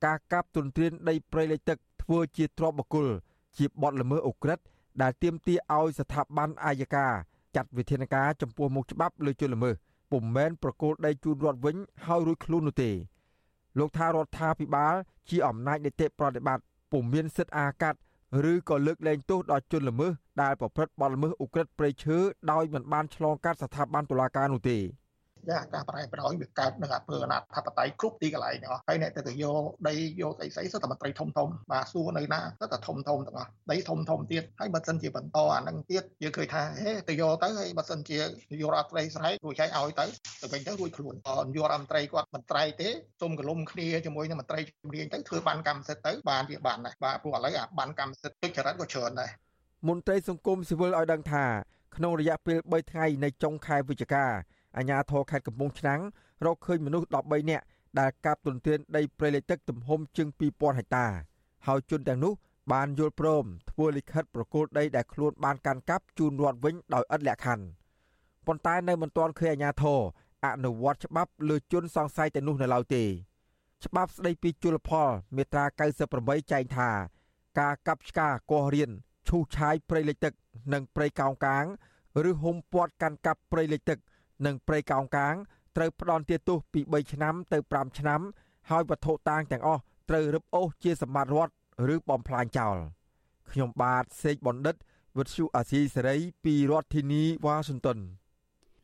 [0.05, 1.77] ការកាប់ទន្ទ្រានដីព្រៃលិចទឹក
[2.12, 3.07] ធ្វើជាទ្របបកុល
[3.57, 4.64] ជាបទល្មើសអូក្រិដ្ឋ
[5.01, 7.07] ដែលទាមទារឲ្យស្ថាប័នអាយកា
[7.55, 9.76] ចាត់វិធានការចំពោះមុខច្បាប់លើជនល្មើស
[10.12, 12.91] ពុំមែនប្រកូលដីជូនរដ្ឋវិញហើយរួចខ្លួននោះទេ
[13.80, 14.95] លោកថារដ្ឋាភិបាល
[15.30, 17.99] ជាអំណាចនីតិប្រតិបត្តិពុំមានសិទ្ធិអាកាត់
[18.51, 22.18] ឬក៏លើកលែងទោសដល់ជនល្មើសដែលប្រព្រឹត្តបទល្មើសឧក្រិដ្ឋព្រៃឈើ
[22.51, 24.78] ដោយមិនបានឆ្លងកាត់ស្ថាប័នតុលាការនោះទេ
[25.50, 38.18] យ៉ាងការប្រែប្រោយវាកើតនឹងអំពើអនាធិបតេយ្យគ្រប់ទីកន្លែងទាំងអស់ហើយអ្នកទៅទៅយកដីយកស្អីស្អីសុទ្ធតែមន្ត្រីធំធំបាទសួរនៅណាសុទ្ធតែធំធំទាំងអស់ដីធំធំទៀតហើយបើសិនជាបន្តអានឹងទៀតយើងឃើញថាហេទៅយកទៅហើយបើសិនជា
[38.62, 40.06] យករដ្ឋស្រីស្រែករួចហើយឲ្យទៅ
[40.42, 42.89] ទៅវិញទៅរួចខ្លួនអនយករដ្ឋមន្ត្រីគាត់មន្ត្រីទេ
[43.22, 49.32] សុំកលុំគ្នាជាមួយនឹងមន្ត្រីជំនាញទៅធ្វើបានកម្មសិទ្ធិទៅបានវាបានដែរបាទព្រោះឥឡូវអាបានកម្មសិទ្ធិទុច្ចរិតក៏ច្រើនដែរ
[49.88, 51.46] មន្ត្រីសង្គមស៊ីវិលឲ្យដឹងថា
[51.96, 54.26] ក្នុងរយៈពេល3ថ្ងៃនៃចុងខែវិច្ឆិកា
[54.78, 56.01] អាជ្ញាធរខេត្តកំពង់ឆ្នាំង
[56.45, 57.65] រកឃើញមនុស្ស13នាក់
[57.99, 61.05] ដែលកាប់ទន្ទ្រានដីព្រៃលិចទឹកទំហំជាង2000ហិកតា
[61.67, 62.34] ហើយជនទាំងនោះ
[62.74, 67.65] បានយល់ព្រមធ្វើលិខិតប្រគល់ដីដែលខ្លួនបានកាន់កាប់ជូនរដ្ឋវិញដោយឥតលក្ខខណ្ឌ
[68.45, 69.99] ប៉ុន្តែនៅមិនទាន់ឃើញអាជ្ញាធរ
[70.45, 73.03] អនុវត្តច្បាប់លើជនសង្ស័យទៅនោះនៅឡើយទេ
[73.86, 75.65] ច្បាប់ស្ដីពីជលផលមាត្រា
[76.09, 76.89] 98ចែងថា
[77.59, 78.91] ការកាប់ឆ្ការកោះរៀន
[79.28, 80.34] ឈូសឆាយព្រៃលិចទឹក
[80.74, 81.65] និងព្រៃកោងកាង
[82.30, 83.99] ឬហុំព័ទ្ធកាន់កាប់ព្រៃលិចទឹក
[84.46, 85.36] និងព្រៃកោងកាង
[85.78, 88.22] ត្រូវផ្ដន់ទាទោសពី3ឆ្នាំទៅ5ឆ្នាំ
[88.70, 91.54] ហើយវត្ថុតាងទាំងអស់ត្រូវរឹបអូសជាសម្បត្តិរដ្ឋ
[91.94, 92.76] ឬបំផ្លាញចោល
[93.52, 94.76] ខ្ញុំបាទសេកបណ្ឌិត
[95.18, 97.98] វិទ្យុអាស៊ីសេរីពីរដ្ឋធានីវ៉ាស៊ីនតោន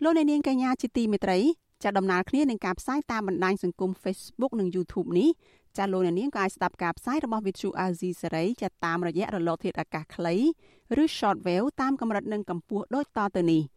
[0.04, 1.40] លោកអ្នកនាងកញ្ញាជាទីមេត្រី
[1.84, 5.30] ចាត់ដំណើរគ្នានឹងការផ្សាយតាមបណ្ដាញសង្គម Facebook និង YouTube នេះ
[5.78, 10.36] ចាលោកអ្នកនាងក៏អាចស្ដាប់ការផ្សាយរបស់ Vithu Azizi សេរីចាតាមរយៈរលកធាតុអាកាសខ្លី
[11.02, 13.64] ឬ Shortwave តាមកម្រិតនិងកម្ពស់ដូចតទៅនេះ។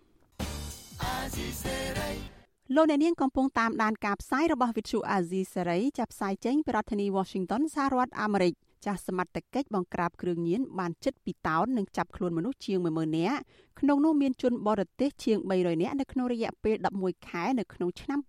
[2.75, 8.53] លោកអ្នកនាងកំពុងតាមដានការផ្សាយរបស់ Vithu Azizi Serai ចាប់ផ្សាយចេញពីរដ្ឋធានី Washington សហរដ្ឋអាមេរិក
[8.85, 13.39] ចាស់សមត្ថកិច្ចបង្ក្រាបគ្រឿងញៀនបានជិត2តោននិងចាប់ខ្លួនមនុស្សជាង10000នាក់
[13.79, 18.19] ក្នុងនោះមានជនបរទេសជាង300នាក់នៅក្នុងរយៈពេល11ខែនៅក្នុងឆ្នាំ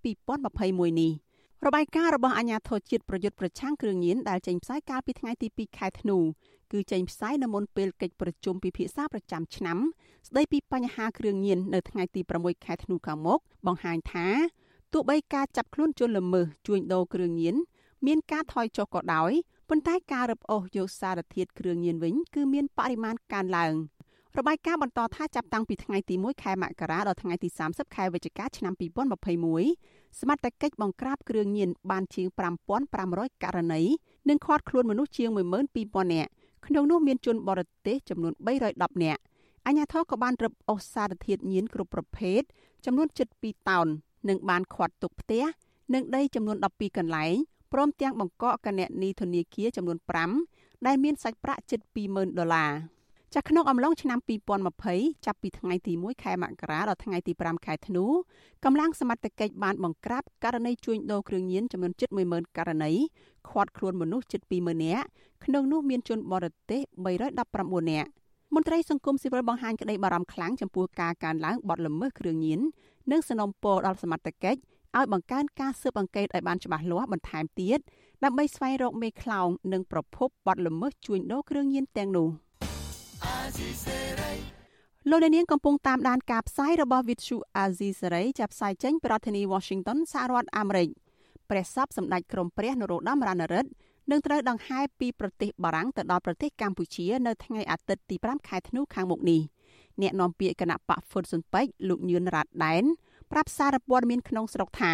[0.44, 1.12] 2021នេះ
[1.66, 6.18] របាយការណ៍របស់អាជ្ញាធរជាតិប្រយុទ្ធប្រឆាំងគ្រឿងញៀនដែលចេញផ្សាយកាលពីថ្ងៃទី2ខែធ្នូ
[6.72, 9.78] គឺចេញផ្សាយនៅមុនពេលកិច្ចប្រជុំពិភាក្សាប្រចាំឆ្នាំ
[10.28, 14.26] ស្ដីពីបញ្ហាគ្រឿងញៀននៅថ្ងៃទី6ខែធ្នូខាងមុខបង្ហាញថា
[14.92, 17.54] ទោះបីការចាប់ខ្លួនជនល្មើសជួញដូរគ្រឿងញៀន
[18.06, 19.32] មានការថយចុះក៏ដោយ
[19.68, 23.74] ប៉ុន្តែការរឹបអូសយកសារធាតុគ្រឿងញៀនវិញគឺមានបរិមាណកើនឡើង
[24.38, 28.72] របាយការណ៍បន្តថាចាប់តាំងពីថ្ងៃទី1ខែមករាដល់ថ្ងៃទី30ខែវិច្ឆិកាឆ្នាំ
[29.46, 32.26] 2021សមត្ថកិច្ចបង្ក្រាបគ្រឿងញៀនបានជាង
[32.84, 33.82] 5500ករណី
[34.28, 36.30] និងឃាត់ខ្លួនមនុស្សជាង12000នាក់
[36.66, 39.20] ក្នុងនោះមានជនបរទេសចំនួន310នាក់
[39.66, 42.40] អាជ្ញាធរក៏បានរឹបអូសសារធាតុញៀនគ្រប់ប្រភេទ
[42.84, 43.08] ចំនួន
[43.38, 43.86] 72តោន
[44.28, 45.44] និងបានឃាត់ទុកផ្ទះ
[45.94, 47.34] និងដីចំនួន12កន្លែង
[47.72, 49.98] ព្រមទាំងបង្កកគណនីធនាគារចំនួន
[50.42, 52.70] 5ដែលមានសាច់ប្រាក់ជិត20,000ដុល្លារ
[53.34, 54.18] ចាស់ក្នុងអំឡុងឆ្នាំ
[54.72, 58.04] 2020ចាប់ពីថ្ងៃទី1ខែមករាដល់ថ្ងៃទី5ខែធ្នូ
[58.64, 62.92] កម្លាំងសមត្ថកិច្ចបានបង្ក្រាបករណីជួញដូរគ្រឿងញៀនចំនួនជិត10000ករណី
[63.48, 65.06] ឃាត់ខ្លួនមនុស្សជិត20000នាក់
[65.44, 66.80] ក្នុងនោះមានជនបរទេស
[67.30, 68.08] 319នាក់
[68.54, 72.60] មន្ត្រីសង្គមស៊ីវិលបង្ហាញក្តីបារម្ភខ្លាំងចំពោះការកើនឡើងបទល្មើសគ្រឿងញៀន
[73.10, 74.60] និងสนុំពរដល់សមត្ថកិច្ច
[74.96, 77.78] ឲ្យបង្កើនការស៊ើបអង្កេតឲ្យបានច្បាស់លាស់បន្ថែមទៀត
[78.24, 82.28] ដើម្បីស្វែងរកមេខ្លោងនិងប្រភពបទល្មើសជួញដូរគ្រឿងញៀនទាំងនោះ
[85.10, 90.88] លោកនាងកំពុងតាមដានការផ្សាយរបស់ Vithu Azizi Saray ចាប់ផ្សាយចេញពីរដ្ឋធានី Washington សហរដ្ឋអាមេរិក
[91.50, 93.70] ព្រះសពសម្ដេចក្រមព្រះនរោត្តមរណរដ្ឋ
[94.10, 99.40] នឹងត្រូវដង្ហែពីប្រទេសបារាំងទៅដល់ប្រទេសកម្ពុជានៅថ្ងៃអាទិត្យទី5ខែធ្នូខាងមុខនេះ
[100.02, 102.84] អ្នកនាំពាក្យគណៈបកហ្វុតស៊ុនពេជ្រលោកញឿនរ៉ាត់ដែន
[103.32, 104.92] ប្រាប់សារព័ត៌មានក្នុងស្រុកថា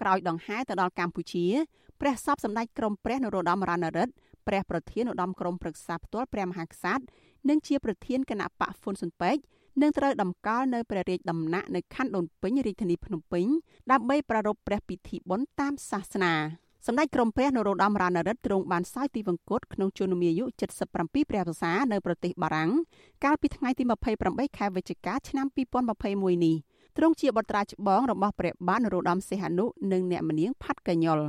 [0.00, 1.46] ក្រោយដង្ហែទៅដល់កម្ពុជា
[2.00, 4.12] ព្រះសពសម្ដេចក្រមព្រះនរោត្តមរណរដ្ឋ
[4.46, 7.04] ព្រះប្រធានឧត្តមក្រុមប្រឹក្សាផ្ទាល់ព្រះមហាក្សត្រ
[7.48, 9.42] និងជាប្រធានគណៈបកហ្វុនស៊ុនពេជ្រ
[9.82, 13.46] នឹងត្រូវដំកល់នៅព្រះរាជដំណាក់នៅខណ្ឌដូនពេញរាជធានីភ្នំពេញ
[13.90, 16.34] ដើម្បីប្រារព្ធព្រះពិធីបុណ្យតាមសាសនា
[16.86, 20.44] សម្ដេចក្រមព្រះនរោត្តមរណរដ្ឋទ្រង់បានសោយទីវង្គតក្នុងជន្មាយុ
[20.76, 22.70] 77ព្រះវស្សានៅប្រទេសបារាំង
[23.24, 23.82] កាលពីថ្ងៃទី
[24.20, 25.46] 28ខែវិច្ឆិកាឆ្នាំ
[25.96, 26.56] 2021នេះ
[26.96, 31.20] ទ្រង់ជាបុត្រាច្បងរបស់ព្រះបាទនរោត្តមសីហនុនិងអ្នកមនាងផាត់កញ្ញុល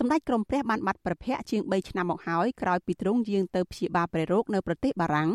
[0.00, 5.30] សម្ដេចក្រមព្រះបានបាត់ព្រះភ័ក្រជាង3ឆ្នាំមកហើយក្រោយពីទ្រង់យាងទៅព្យាបាលព្រះរោគនៅប្រទេសបារាំង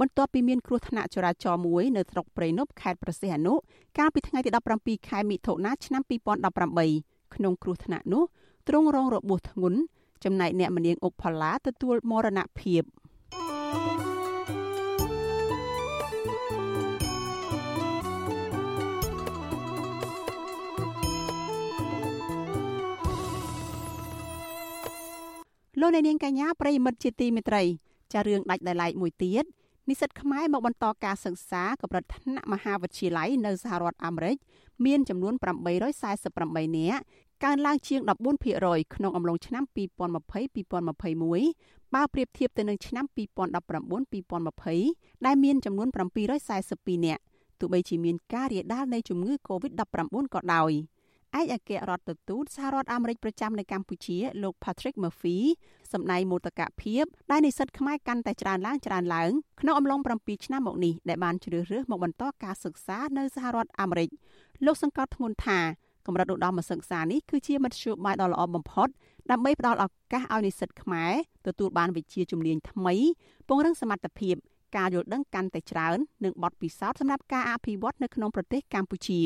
[0.00, 3.54] បន្ទាប់ពីមានគ្រោះថ្នាក់ចរាចរណ៍មួយនៅស្រុកព្រៃនប់ខេត្តព្រះសីហនុ
[3.98, 4.50] កាលពីថ្ងៃទី
[4.80, 8.24] 17ខែមិថុនាឆ្នាំ2018ក្នុងគ្រោះថ្នាក់នោះ
[8.68, 9.78] ទ្រង់រងរបួសធ្ងន់
[10.24, 12.82] ចំណែកអ្នកមនាងអុកផល្លាទទួលមរណភាព
[25.80, 27.62] លោកអ្នកនាងកញ្ញាប្រិមិត្តជាទីមេត្រី
[28.12, 29.44] ចារឿងដាច់ដោយឡែកមួយទៀត
[29.88, 34.36] និស្សិតខ្មែរមកបន្តការសិក្សាកម្រិតថ្នាក់មហាវិទ្យាល័យនៅសហរដ្ឋអាមេរិក
[34.86, 35.34] មានចំនួន
[36.00, 37.02] 848នាក់
[37.44, 38.00] កើនឡើងជាង
[38.48, 45.88] 14%ក្នុងអំឡុងឆ្នាំ2020-2021បើប្រៀបធៀបទៅនឹងឆ្នាំ2019-2020ដែលមានចំនួន
[46.46, 47.22] 742នាក់
[47.60, 50.02] ទោះបីជាមានការរាលដាលនៃជំងឺ Covid-19
[50.34, 50.72] ក៏ដោយ
[51.40, 55.38] ឯកអគ្គរដ្ឋទូតសហរដ្ឋអាមេរិកប្រចាំនៅកម្ពុជាលោក Patrick Murphy
[55.92, 59.30] សម្ដែងមោទកភាពដែលនិស្សិតខ្មែរកាន់តែច្រើនឡើងច្រើនឡើង
[59.60, 64.08] ក្នុងអំឡុង7ឆ្នាំមកនេះដែលបានជ្រើសរើសមកបន្តការសិក្សានៅសហរដ្ឋអាមេរិក
[64.66, 65.58] លោកសង្កត់ធ្ងន់ថា
[66.06, 68.88] កម្រិតឧត្តមសិក្សានេះគឺជាមធ្យោបាយដ៏ល្អបំផុត
[69.30, 71.12] ដើម្បីផ្ដល់ឱកាសឲ្យនិស្សិតខ្មែរ
[71.46, 72.94] ទទួលបានវិជ្ជាជំនាញថ្មី
[73.48, 74.34] ពង្រឹងសមត្ថភាព
[74.76, 79.20] ការយល់ដឹងកាន់តែច្រើន និងបទពិសោធន៍សម្រាប់ការអភិវឌ្ឍនៅក្នុងប្រទេសកម្ពុជា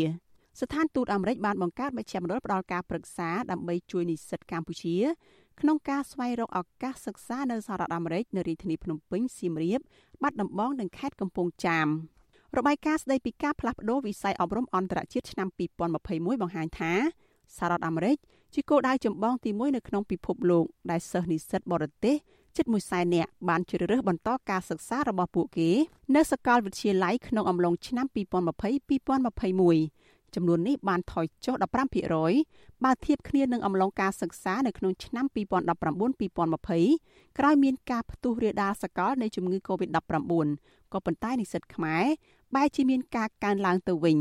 [0.61, 4.97] ស្ថានទូតអាមេរិកបានបង្កើតមជ្ឈមណ្ឌលផ្ដល់ការប្រឹក្សាដើម្បីជួយនិស្សិតកម្ពុជា
[5.61, 9.81] ក្នុងការស្វែងរកឱកាសសិក្សានៅសហរដ្ឋអាមេរិកនៅរាជធានីភ្នំពេញសៀមរាប
[10.23, 11.89] បាត់ដំបងនិងខេត្តកំពង់ចាម។
[12.57, 15.49] របាយការណ៍ស្តីពីការផ្លាស់ប្តូរវិស័យអប់រំអន្តរជាតិឆ្នាំ
[15.95, 16.93] 2021បង្ហាញថា
[17.57, 18.17] សហរដ្ឋអាមេរិក
[18.55, 22.17] ជាគោលដៅចម្បងទី1នៅក្នុងពិភពលោកដែលសិស្សនិស្សិតបរទេស
[22.57, 25.71] ជិត1សែននាក់បានជ្រើសរើសបន្តការសិក្សារបស់ពួកគេ
[26.15, 31.55] នៅសាកលវិទ្យាល័យក្នុងអំឡុងឆ្នាំ2020-2021 ចំនួននេះបានថយចុះ
[32.19, 40.47] 15%បើធៀបគ្នានឹងអំឡុងការសិក្សានៅក្នុងឆ្នាំ2019-2020ក្រោយមានការផ្ទុះរាលដាលសកលនៃជំងឺ Covid-19
[40.93, 42.05] ក៏ប៉ុន្តែនិស្សិតខ្មែរ
[42.55, 44.19] បែរជាមានការកើនឡើងទៅវិញ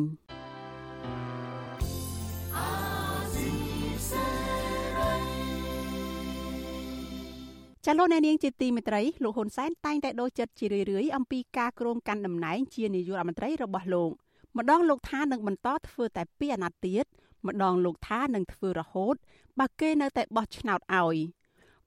[7.86, 14.12] ចលនានាងជាទីមេត្រីលោកហ៊ុនសែនតែងតែដូរចិត្តជារឿយៗអំពីការគ្រងកាន់តំណែងជានាយករដ្ឋមន្ត្រីរបស់លោក
[14.58, 17.05] ម្ដងលោកថានឹងបន្តធ្វើតែពីអាណត្តិទៀត
[17.47, 19.16] ម្ដងលោកថានឹងធ្វើរហូត
[19.60, 21.18] បើគេនៅតែបោះឆ្នោតឲ្យ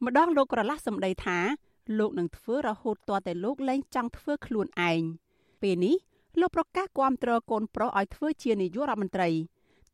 [0.04, 1.38] ម្ដងលោកក្រឡាស់សម្ដីថា
[1.98, 5.02] លោកនឹងធ្វើរហូតទាល់តែលោកលែងចង់ធ្វើខ្លួនឯង
[5.62, 5.96] ពេលនេះ
[6.40, 9.30] លោកប្រកាសគាំទ្រកូនប្រុសឲ្យធ្វើជានាយករដ្ឋមន្ត្រី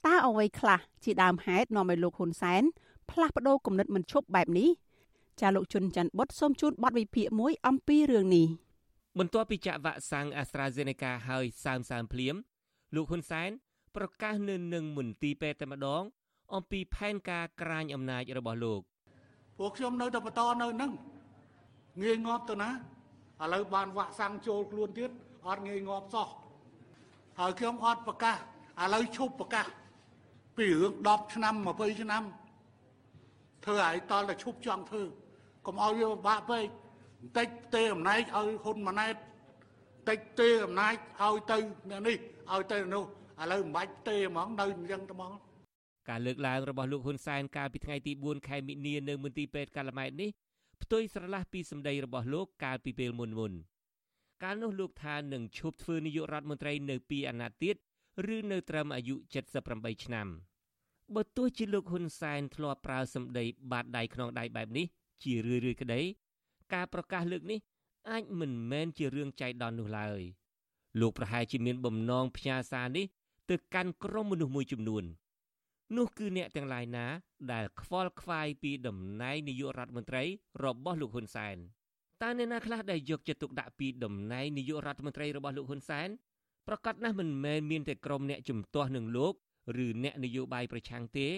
[0.06, 2.62] តើអ្វីខ្លះជាដើមហេតុនាំឲ្យលោកហ៊ុនសែន
[3.10, 4.70] ផ្លាស់ប្ដូរគំនិតមិនឈប់បែបនេះ
[5.40, 8.46] ចាលោកជុនច័ន្ទបុតសូមជូនបទវិភាគមួយអំពីរឿងនេះ
[9.18, 12.34] បន្ទាប់ពីចាក់វ៉ាក់សាំង AstraZeneca ហើយសើមសើមភ្លាម
[12.94, 13.50] លោកហ៊ុនសែន
[13.96, 16.02] ប្រកាសនៅនឹងមន្ទីរពេទ្យតែម្ដង
[16.54, 18.80] អំពីផែនការក្រាញអំណាចរបស់លោក
[19.58, 20.92] ពួកខ្ញុំនៅតែបន្តនៅនឹង
[22.02, 22.70] ងាយងាប់ទៅណា
[23.42, 25.10] ឥឡូវបានវាក់សាំងចូលខ្លួនទៀត
[25.46, 26.28] អត់ងាយងាប់សោះ
[27.38, 29.66] ហើយខ្ញុំអត់ប្រកាសឥឡូវឈប់ប្រកាស
[30.56, 32.22] ពីរឿង10ឆ្នាំ20ឆ្នាំ
[33.64, 35.02] ធ្វើឲ្យតល់តែឈប់ចង់ធ្វើ
[35.66, 36.66] កុំឲ្យវាពិបាកពេក
[37.20, 41.56] បន្តិចទេអំណាចឲ្យហ៊ុនម៉ាណែតបន្តិចទេអំណាចឲ្យទៅ
[41.90, 42.18] អ្នកនេះ
[42.54, 43.04] ឲ្យទៅនោះ
[43.42, 45.32] ឥឡូវមិនបាច់ទេហ្មងនៅអញ្ចឹងទៅហ្មង
[46.08, 50.30] ការលើកឡើងរបស់លោកហ៊ុនសែនកាលពីថ្ងៃទី4ខែមិនិនានៅមន្ទីរពេទ្យកាល់ម៉ែតនេះ
[50.82, 53.52] ផ្ទុយស្រឡះពីសម្ដីរបស់លោកកាលពីពេលមុនមុន
[54.42, 57.76] កាលនោះលោកថានឹងឈប់ធ្វើនាយករដ្ឋមន្ត្រីនៅពីអាណត្តិទៀត
[58.34, 59.14] ឬនៅត្រឹមអាយុ
[59.60, 60.28] 78ឆ្នាំ
[61.14, 64.86] បើទោះជាលោកហ៊ុនសែនធ្លាប់ប្រើសម្ដីបាតដៃខ្នងដៃបែបនេះ
[65.22, 66.00] ជារឿយៗក្តី
[66.74, 67.58] ការប្រកាសលើកនេះ
[68.10, 70.20] អាចមិនមែនជារឿងចៃដន្យនោះឡើយ
[71.00, 73.06] លោកប្រហែលជាមានបំណងផ្ញើសារនេះ
[73.50, 75.04] ទៅកាន់ក្រុមមនុស្សមួយចំនួន
[75.96, 77.06] នោះគឺអ្នកទាំងឡាយណា
[77.52, 80.22] ដែលខ្វល់ខ្វាយពីតំណែងនាយករដ្ឋមន្ត្រី
[80.64, 81.56] របស់លោកហ៊ុនសែន
[82.22, 86.08] តើអ្នកណាខ្លះដែលយកចិត្តទុកដាក់ពីតំណែងនាយករដ្ឋមន្ត្រីរបស់លោកហ៊ុនសែន
[86.68, 89.34] ប្រកាសណាស់មិនមែនមានតែក្រុមអ្នកជំទាស់នឹងលោក
[89.84, 91.28] ឬអ្នកនយោបាយប្រឆាំងទេ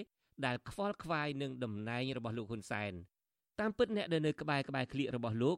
[0.46, 2.92] ដែលខ្វល់ខ្វាយនឹងតំណែងរបស់លោកហ៊ុនសែន
[3.60, 5.56] តាមពិតអ្នកដែលនៅក្បែរក្បែរក្លៀករបស់លោក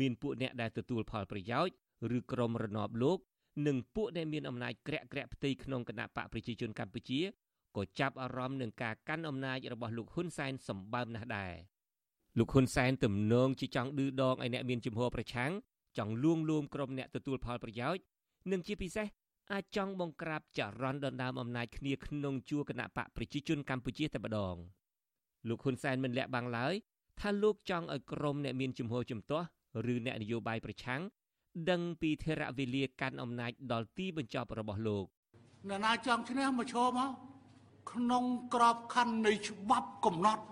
[0.00, 1.74] មានពួកអ្នកដែលទទួលផលប្រយោជន៍
[2.16, 3.18] ឬក្រុមរណបលោក
[3.66, 7.20] និងពួកដែលមានអំណាចក្រាក់ក្រាក់ផ្ទៃក្នុងគណៈបកប្រជាជនកម្ពុជា
[7.76, 11.54] ក៏ចាប់អារម្មណ៍នឹងការកាន់អំណាចរបស់លោកហ៊ុនសែនសម្បើមណាស់ដែរ
[12.38, 15.50] លោកហ៊ុនសែនទំនងជាចង់ឌឺដងឲ្យអ្នកមានជំហរប្រឆាំង
[15.98, 18.02] ចង់លួងលោមក្រុមអ្នកទទួលផលប្រយោជន៍
[18.50, 19.06] និងជាពិសេស
[19.52, 24.56] អាចចង់បង្ក្រាបចរន្តដណ្ដើមអំណាចគ្នាក្នុងជួរគណៈបកប្រជាជនកម្ពុជាតែម្ដង
[25.48, 26.74] លោកហ៊ុនសែនមិនលាក់បាំងឡើយ
[27.20, 29.46] ថាលោកចង់ឲ្យក្រុមអ្នកមានជំហរជំទាស់
[29.92, 31.00] ឬអ្នកនយោបាយប្រឆាំង
[31.70, 35.06] ដឹងពីធរៈវេលាកាន់អំណាចដល់ទីបញ្ចប់របស់លោក
[35.68, 37.10] អ្នកណាចង់ឈ្នះមកឈរមក
[37.92, 38.24] ក្នុង
[38.54, 40.44] ក្របខ័ណ្ឌនៃច្បាប់កំណត់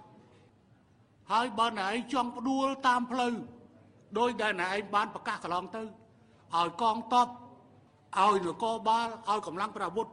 [1.33, 3.35] ហើយបើណែឯងចង់ផ្ដួលតាមផ្លូវ
[4.19, 7.29] ដោយដែលណែឯងបានប្រកាសកន្លងទៅឲ្យកងតប
[8.19, 10.07] ឲ្យនគរបាលឲ្យកម្លាំងប្រអាវុធ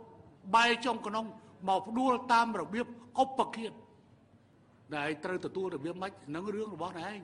[0.55, 1.25] បែកចុងក្នុង
[1.67, 2.87] មកផ្ដួលតាមរបៀប
[3.23, 3.73] ឧបគៀត
[4.95, 7.19] ដែលត្រូវទទួលរបៀបម៉េចនឹងរឿងរបស់ឯង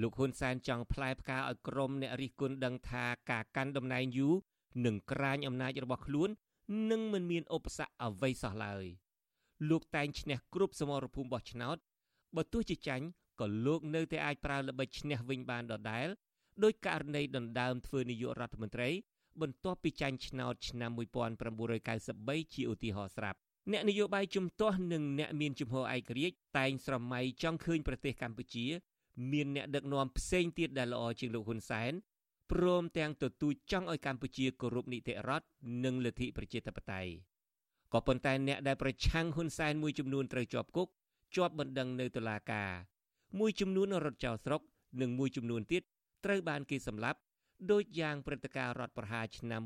[0.00, 4.34] លោកហ៊ុនសែនចង់ផ្លែផ្កាឲ្យក្រុមអ្នករិះគន់ដឹងថាការកាន់តំណែងយូរ
[4.86, 6.28] និងក្រាញអំណាចរបស់ខ្លួន
[6.90, 8.84] នឹងមិនមានឧបសគ្គអ្វីសោះឡើយ
[9.70, 11.76] លោកតែងឈ្នះគ្រប់សមរភូមិបោះឆ្នោត
[12.36, 13.06] បើទោះជាចាញ់
[13.40, 16.06] ក៏លោកនៅតែអាចប្រើល្បិចឈ្នះវិញបានដដែល
[16.64, 18.90] ដោយករណីដណ្ដើមធ្វើនាយករដ្ឋមន្ត្រី
[19.40, 23.38] បន្ទាប់ពីចាញ់ឆ្នោតឆ្នាំ1993ជាឧទាហរណ៍ស្រាប់
[23.72, 28.66] អ្នកនយោបាយជំទាស់និងអ្នកមានជំហរឯករាជ្យតែងស្រមៃចង់ឃើញប្រទេសកម្ពុជា
[29.32, 31.92] មានអ្នកដឹកនាំផ្សេងទៀតដែលល្អជាងលោកហ៊ុនសែន
[32.52, 35.46] ព្រមទាំងទទូចចង់ឲ្យកម្ពុជាគោរពនីតិរដ្ឋ
[35.84, 37.12] និងលទ្ធិប្រជាធិបតេយ្យ
[37.92, 40.88] ក៏ប៉ុន្តែអ្នកដែលប្រឆាំងហ៊ុនសែនមួយចំនួនត្រូវជាប់គុក
[41.36, 42.70] ជាប់បណ្ដឹងនៅតុលាការ
[43.38, 44.60] មួយចំនួនរត់ចោលស្រុក
[45.00, 45.82] និងមួយចំនួនទៀត
[46.24, 47.18] ត្រូវបានគេសម្លាប់
[47.70, 49.60] ដូចយ៉ាងព្រឹត្តិការណ៍រដ្ឋប្រហារឆ្នាំ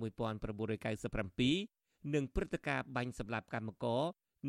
[1.65, 4.03] 1997និងព្រឹត្តិការណ៍បាញ់សម្លាប់កម្មករ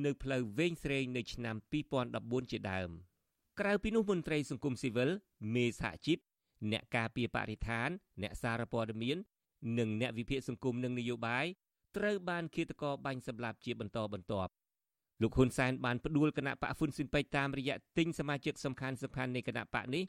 [0.06, 1.56] នៅផ្លូវវែងស្រេងនៅឆ្នាំ
[2.04, 2.90] 2014ជាដើម
[3.62, 5.10] ក្រៅពីនោះមន្ត្រីសង្គមស៊ីវិល
[5.56, 6.18] មេសហជីព
[6.72, 7.90] អ្នកការពារបរិស្ថាន
[8.22, 9.18] អ្នកសារព័ត៌មាន
[9.80, 11.46] និងអ្នកវិភាគសង្គមនិងនយោបាយ
[11.98, 14.52] ត្រូវបានឃាតករបាញ់សម្លាប់ជាបន្តបន្ទាប់
[15.22, 20.04] លោកហ៊ុនសែនបានផ្ដួលគណៈបកហ្វុនស៊ិនពេជ្រតាមរយៈទិញសមាជិកសំខាន់សំខាន់នៃគណៈបកនេះ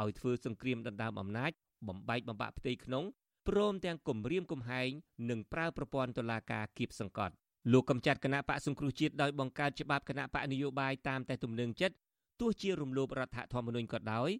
[0.00, 1.50] ឲ្យធ្វើសង្គ្រាមដណ្ដើមអំណាច
[1.88, 3.04] បំបែកបំបាក់ផ្ទៃក្នុង
[3.48, 4.88] ព្រមទាំងគំរាមកំហែង
[5.30, 7.34] និងប្រើប្រព័ន្ធតុលាការគៀបសង្កត់
[7.72, 11.94] លោកកំចាត់គណៈបកសង្គ្រោះជាតិដោយបង្កើតច្បាប់គណៈបកនយោបាយតាមតែទំនឹងចិត្ត
[12.40, 14.30] ទោះជារំលោភរដ្ឋធម្មនុញ្ញក៏ដោយ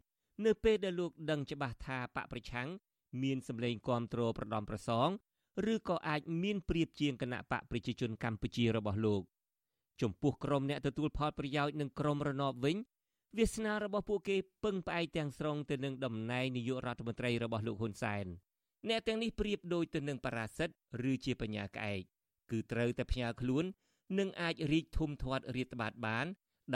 [0.46, 2.68] នៅពេលដែលលោកដឹងច្បាស់ថាបកប្រឆាំង
[3.22, 5.08] មានសម្លេងគាំទ្រប្រដំប្រសង
[5.72, 9.22] ឬក៏អាចមានប្រៀបជាងគណៈបកប្រជាជនកម្ពុជារបស់លោក
[10.02, 12.76] ចំពោះក្រុមអ្នកទទួលផលប្រយោជន៍និងក្រុមរណបវិញ
[13.38, 18.26] វាសនារបស់ពួកគេពឹងផ្អែកទាំងស្រុងទៅនឹងតំណែងនាយករដ្ឋមន្ត្រីរបស់លោកហ៊ុនសែន
[18.88, 20.68] អ្នកទាំងនេះប្រៀបដូចទៅនឹងប៉ារ៉ាសិត
[21.10, 22.02] ឬជាបញ្ញាក្អែក
[22.50, 23.64] គឺត្រូវតែផ្ញើខ្លួន
[24.18, 26.26] នឹងអាចរីកធំធាត់រាតត្បាតបាន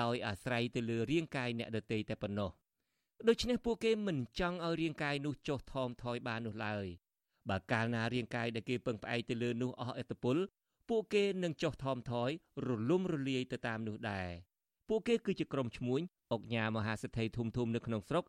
[0.01, 2.51] ដោយអាស្រ័យទៅលើរាងកាយអ្នកដទៃតែប៉ុណ្ណោះ
[3.29, 6.87] ដូច្នេះពួកគេមិនចង់ឲ្យរាងកាយនោះចុះថមថយបាននោះឡើយ
[7.49, 10.37] បើកាលណារាងកាយដែលគេពឹងផ្អែកទៅលើនោះអស់ឥទ្ធិពល
[10.89, 12.31] ពួកគេនឹងចុះថមថយ
[12.67, 14.29] រលំរលាយទៅតាមនោះដែរ
[14.89, 16.01] ពួកគេគឺជាក្រុមឈ្មួញ
[16.33, 18.25] អុកញ៉ាមហាសេដ្ឋីធំធំនៅក្នុងស្រុក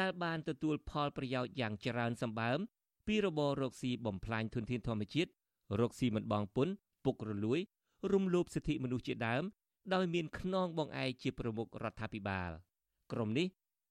[0.00, 2.58] ដែលបានទទួលផលប្រយោជន៍យ៉ាងច្រើនសម្បើម
[3.06, 5.30] ពីរបររកស៊ីបំផ្លាញធនធានធម្មជាតិ
[5.80, 6.68] រកស៊ីមិនបងពុន
[7.04, 7.60] ពុករលួយ
[8.12, 9.42] រំលោភសិទ្ធិមនុស្សជាដើម
[9.94, 12.50] ដោយមានខ្នងបងឯកជាប្រមុខរដ្ឋាភិបាល
[13.12, 13.46] ក្រុមនេះ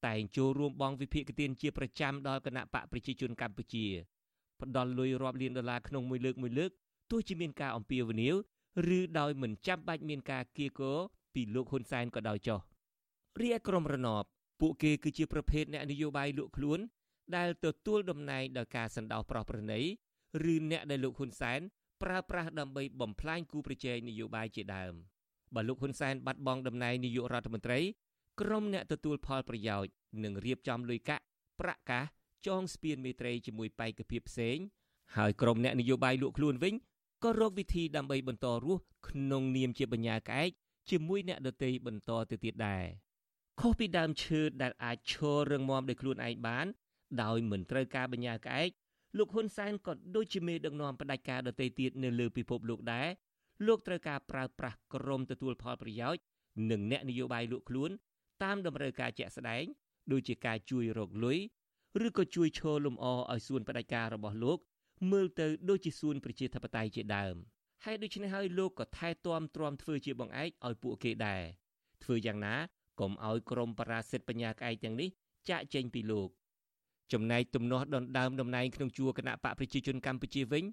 [0.07, 3.85] តែងចូលរួមបងវិភាគទានជាប្រចាំដល់គណៈបកប្រជាជនកម្ពុជា
[4.61, 6.71] ផ្ដល់លុយរាប់លានដុល្លារក្នុងមួយលើកមួយលើក
[7.11, 8.35] ទោះជាមានការអំពាវនាវ
[8.97, 10.93] ឬដោយមិនចាំបាច់មានការគៀកោ
[11.33, 12.59] ពីលោកហ៊ុនសែនក៏ដោយចុះ
[13.41, 14.23] រីឯក្រុមរណប
[14.61, 16.79] ពួកគេគឺជាប្រភេទអ្នកនយោបាយលក់ខ្លួន
[17.35, 19.79] ដែលទទួលតំណែងដោយការសណ្ដោសប្រោសប្រណី
[20.53, 21.59] ឬអ្នកដែលលោកហ៊ុនសែន
[22.03, 24.93] ប្រើប្រាស់ដើម្បីបំផ្លាញគូប្រជែងនយោបាយជាដើម
[25.55, 27.79] បើលោកហ៊ុនសែនបាត់បង់តំណែងនាយករដ្ឋមន្ត្រី
[28.41, 29.91] ក្រុមអ្នកទទួលផលប្រយោជន៍
[30.23, 31.23] នឹងរៀបចំលុយកាក់
[31.59, 32.05] ប្រាក់កាស
[32.47, 34.57] ចងស្ពានមេត្រីជាមួយបេក្ខភាពផ្សេង
[35.15, 36.73] ហើយក្រុមអ្នកនយោបាយលក់ខ្លួនវិញ
[37.23, 40.51] ក៏រកវិធីដើម្បីបន្តរស់ក្នុងនាមជាបញ្ញាក្អែក
[40.89, 42.85] ជាមួយអ្នកដទៃបន្តទៅទៀតដែរ
[43.59, 46.65] ខុសពីដើមឈើដែលអាចឈររឹងមាំដោយខ្លួនឯងបាន
[47.23, 48.69] ដោយមិនត្រូវការបញ្ញាក្អែក
[49.17, 53.07] លោកហ៊ុនសែនក៏ដូចជាមេដឹកនាំផ្ដាច់ការដទៃទៀតនៅលើពិភពលោកដែរ
[53.65, 56.21] លោកត្រូវការប្រើប្រាស់ក្រមទទួលផលប្រយោជន៍
[56.71, 57.91] និងអ្នកនយោបាយលក់ខ្លួន
[58.43, 59.63] តាមតម្រូវការជាក់ស្ដែង
[60.11, 61.39] ដូចជាការជួយរកលុយ
[62.05, 64.57] ឬក៏ជួយឈរលំអឲ្យសួនផ្ដាច់ការរបស់លោក
[65.11, 67.35] មើលទៅដូចជាសួនប្រជាធិបតេយ្យជាដើម
[67.85, 71.43] ហើយដូច្នេះហើយលោកក៏ថែទាំទ្រាំធ្វើជាបង្អែកឲ្យពួកគេដែរ
[72.03, 72.55] ធ្វើយ៉ាងណា
[72.99, 75.09] កុំឲ្យក្រមបរាសិទ្ធបញ្ញាក្អែកទាំងនេះ
[75.49, 76.29] ចាក់ចេញពីលោក
[77.13, 80.63] ចំណែកទំនាស់ដណ្ដើមតំណែងក្នុងជួរគណៈបកប្រជាជនកម្ពុជាវិញ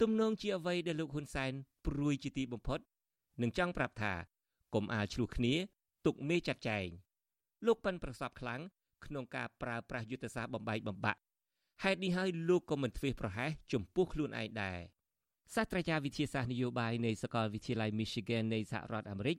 [0.00, 1.52] ទំនងជាអ្វីដែលលោកហ៊ុនសែន
[1.86, 2.80] ព្រួយជាទីបំផុត
[3.42, 4.12] នឹងចង់ប្រាប់ថា
[4.74, 5.54] កុំអាលឆ្លោះគ្នា
[6.06, 6.86] ទុកមេចាត់ចែង
[7.66, 8.60] លោកប៉ិនប្រសពខ្លាំង
[9.06, 11.20] ក្នុងការប្រើប្រាស់យុទ្ធសាស្ត្របំបែកបំបាក់
[11.82, 14.78] ហេតុនេះហើយលោកក៏មិនធ្វេសប្រហែសចំពោះខ្លួនឯងដែរ
[15.54, 19.36] សាស្ត្រាចារ្យវិទ្យាសាស្ត្រនយោបាយនៃសាកលវិទ្យាល័យ Michigan នៃសហរដ្ឋអាមេរិក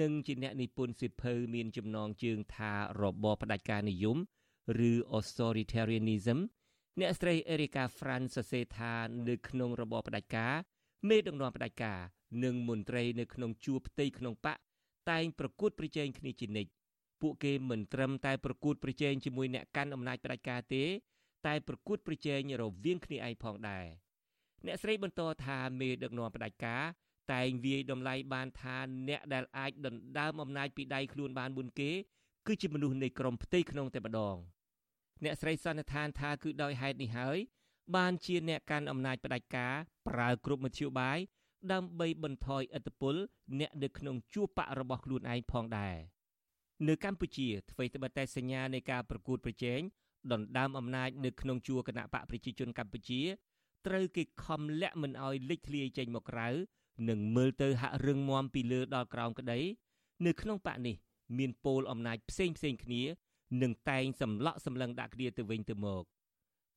[0.00, 2.72] និងជាអ្នកនិពន្ធសិភៅមានចំណងជើងថា
[3.02, 4.16] របបផ្ដាច់ការនិយម
[4.88, 6.38] ឬ authoritarianism
[7.00, 8.94] អ្នកស្រី Erika Franz សរសេរថា
[9.28, 10.54] នៅក្នុងរបបផ្ដាច់ការ
[11.08, 12.00] មេដឹកនាំផ្ដាច់ការ
[12.44, 14.56] និងមន្ត្រីនៅក្នុងជួរផ្ទៃក្នុងបក
[15.10, 16.70] តែងប្រកួតប្រជែងគ្នាជានិច្ច
[17.20, 20.84] ពួកគេមិនត្រឹមតែប្រកួតប្រជែងជាមួយអ្នកកាន់អំណាចផ្ដាច់ការទេ
[21.46, 23.86] តែប្រកួតប្រជែងរវាងគ្នាឯងផងដែរ
[24.66, 26.84] អ្នកស្រីបន្តថាមេដឹកនាំផ្ដាច់ការ
[27.32, 28.78] តែងវាយតម្លៃបានថា
[29.08, 31.90] អ្នកដែលអាចដណ្ដើមអំណាចពីដៃខ្លួនបានមុនគេ
[32.46, 34.36] គឺជាមនុស្សនៃក្រមផ្ទៃក្នុងតែម្ដង
[35.24, 37.38] អ្នកស្រីសន្និដ្ឋានថាគឺដោយហេតុនេះហើយ
[37.96, 39.74] បានជាអ្នកកាន់អំណាចផ្ដាច់ការ
[40.08, 41.18] ប្រើគ្រប់មធ្យោបាយ
[41.72, 43.14] ដើម្បីបន្ថយឥទ្ធិពល
[43.60, 45.96] អ្នកនៅក្នុងជួរបករបស់ខ្លួនឯងផងដែរ
[46.88, 49.80] នៅកម្ពុជាអ្វីត្បិតតែសញ្ញានៃការប្រកួតប្រជែង
[50.32, 53.20] ដណ្ដើមអំណាចនៅក្នុងជួរគណៈបកប្រជាជនកម្ពុជា
[53.86, 56.48] ត្រូវគេខំលាក់មិនអោយលេចធ្លាយចេញមកក្រៅ
[57.08, 59.60] និងមើលទៅហាក់រឹងមាំពីលើដល់ក្រោមក្តី
[60.26, 60.96] នៅក្នុងបកនេះ
[61.38, 63.02] មានពលអំណាចផ្សេងផ្សេងគ្នា
[63.62, 66.02] នឹងតែងសម្លក់សម្លឹងដាក់គ្នាទៅវិញទៅមក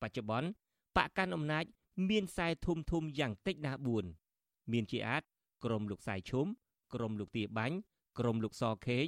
[0.02, 0.48] បច្ចុប្បន្ន
[0.96, 1.64] បកកាន់អំណាច
[2.08, 3.80] មានខ្សែធំធំយ៉ាងតិចណាស់
[4.24, 5.22] 4មានជាអាច
[5.64, 6.46] ក្រមលោកសាយឈុំ
[6.94, 7.76] ក្រមលោកទាបាញ់
[8.18, 9.06] ក្រមលោកសខេង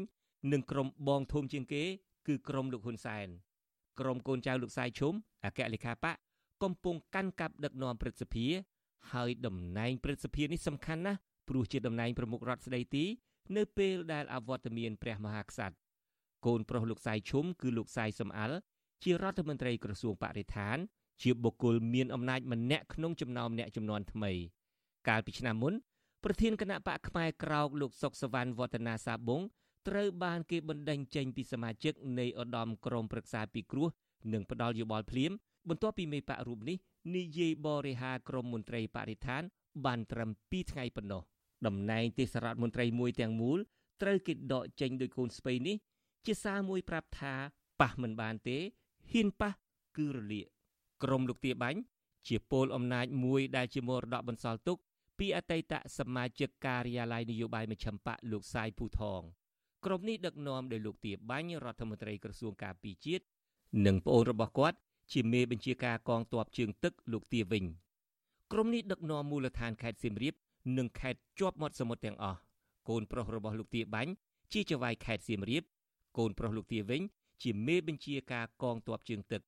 [0.53, 1.85] និងក្រមបងធំជាងគេ
[2.27, 3.27] គឺក្រមលោកហ៊ុនសែន
[4.01, 6.17] ក្រមកូនចៅលោកសាយឈុំអគ្គលេខាបក
[6.63, 8.47] កំពុងកាន់កាប់ដឹកនាំព្រឹទ្ធសភា
[9.13, 13.05] ហើយតំណែងព្រឹទ្ធសភានេះសំខាន់ណាស់ព្រោះជាតំណែងប្រមុខរដ្ឋស្ដីទី
[13.57, 15.77] នៅពេលដែលអវត្តមានព្រះមហាក្សត្រ
[16.47, 18.57] កូនប្រុសលោកសាយឈុំគឺលោកសាយសំអាល់
[19.03, 20.77] ជារដ្ឋមន្ត្រីក្រសួងបរិស្ថាន
[21.23, 24.33] ជាបុគ្គលមានអំណាចម្នាក់ក្នុងចំណោមអ្នកចំនួនថ្មី
[25.09, 25.75] កាលពីឆ្នាំមុន
[26.25, 29.41] ប្រធានគណៈបកផ្នែកក្រោកលោកសុកសវណ្ណវឌ្ឍនាសាបុង
[29.89, 33.89] ត្រូវបានគេបណ្ដេញចេញពីសមាជិកនៃឧត្តមក្រុមប្រឹក្សាពិគ្រោះ
[34.33, 35.33] និងផ្ដាល់យោបល់ភ្លាម
[35.69, 36.77] បន្ទាប់ពីមេបករូបនេះ
[37.17, 39.43] និយាយបរិហាក្រមមន្ត្រីបរិស្ថាន
[39.85, 41.23] បានត្រឹម2ថ្ងៃប៉ុណ្ណោះ
[41.67, 43.59] តំណែងទេសរដ្ឋមន្ត្រីមួយទាំងមូល
[44.03, 45.77] ត្រូវគេដកចេញដោយកូនស្ពៃនេះ
[46.27, 47.35] ជាសារមួយប្រាប់ថា
[47.81, 48.59] ប៉ះមិនបានទេ
[49.13, 49.53] ហ៊ានប៉ះ
[49.97, 50.47] គឺរលាក
[51.03, 51.81] ក្រមលោកទាបាញ់
[52.29, 54.79] ជាពលអំណាចមួយដែលជាមរតកបន្សល់ទុក
[55.19, 59.23] ពីអតីតសមាជិកការិយាល័យនយោបាយមជ្ឈិមបកលោកសាយភូថង
[59.85, 63.25] ក្រុមនេះដឹកនាំដោយលោកទាបាញ់រដ្ឋមន្ត្រីក្រសួងការពារជាតិ
[63.87, 64.77] និងប្អូនរបស់គាត់
[65.13, 67.65] ជាមេបញ្ជាការកងទ័ពជើងទឹកលោកទាវិញ
[68.53, 70.35] ក្រុមនេះដឹកនាំមូលដ្ឋានខេត្តសៀមរាប
[70.79, 72.39] និងខេត្តជាប់មាត់សមុទ្រទាំងអស់
[72.89, 74.13] កូនប្រុសរបស់លោកទាបាញ់
[74.53, 75.63] ជាចៅហ្វាយខេត្តសៀមរាប
[76.19, 77.03] កូនប្រុសលោកទាវិញ
[77.43, 79.43] ជាមេបញ្ជាការកងទ័ពជើងទឹក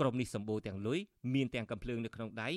[0.00, 0.98] ក្រុមនេះសម្បូរទាំងលុយ
[1.34, 2.48] មានទាំងកំភ្លើងនៅក្នុងដៃ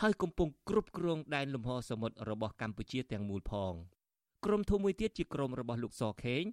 [0.00, 3.72] ហើយកំពុងគ្រប់គ្រងដែនលំហសមុទ្ររបស់កម្ពុជាទាំងមូលផង
[4.44, 6.44] ក្រុមធំមួយទៀតជាក្រុមរបស់លោកសខេង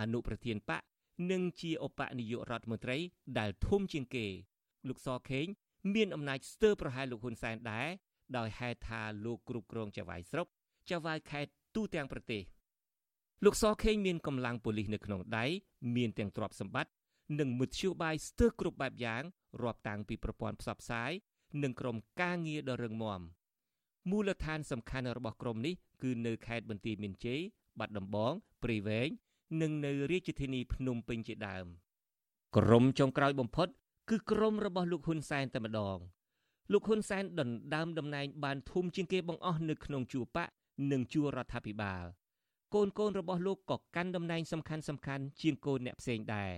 [0.00, 0.82] អនុប្រធានបក
[1.30, 2.98] និងជាឧបនាយករដ្ឋមន្ត្រី
[3.38, 4.26] ដែលធំជាងគេ
[4.88, 5.46] លោកសខេង
[5.94, 7.88] មានអំណាចស្ទើរប្រហែលលោកហ៊ុនសែនដែរ
[8.36, 10.46] ដោយហេតុថាលោកគ្រប់គ្រងចៅហ្វាយស្រុក
[10.90, 12.42] ចៅហ្វាយខេត្តទូទាំងប្រទេស
[13.44, 15.44] លោកសខេងមានកម្លាំងប៉ូលីសនៅក្នុងដៃ
[15.96, 16.92] មានទាំងទ្រព្យសម្បត្តិ
[17.40, 19.22] និងមធ្យោបាយស្ទើរគ្រប់បែបយ៉ាង
[19.62, 21.10] រាប់តាំងពីប្រព័ន្ធផ្សព្វផ្សាយ
[21.62, 23.20] និងក្រុមការងារដ៏រឹងមាំ
[24.10, 27.40] មូលដ្ឋានសំខាន់របស់ក្រុមនេះគឺនៅខេត្តបន្ទាយមានជ័យ
[27.78, 28.32] បាត់ដំបង
[28.62, 29.08] ព្រៃវែង
[29.62, 31.66] និងនៅរាជធានីភ្នំពេញជាដើម
[32.56, 33.68] ក្រុមចុងក្រោយបំផុត
[34.10, 35.98] គឺក្រុមរបស់លោកហ៊ុនសែនតែម្ដង
[36.72, 40.48] លោកហ៊ុនសែនដណ្ដើមតំណែងបានធំជាងគេបង្អស់នៅក្នុងជួរបក
[40.92, 42.04] និងជួររដ្ឋាភិបាល
[42.74, 46.52] កូនកូនរបស់លោកក៏កាន់តំណែងសំខាន់សំខាន់ជាងកូនអ្នកផ្សេងដែរ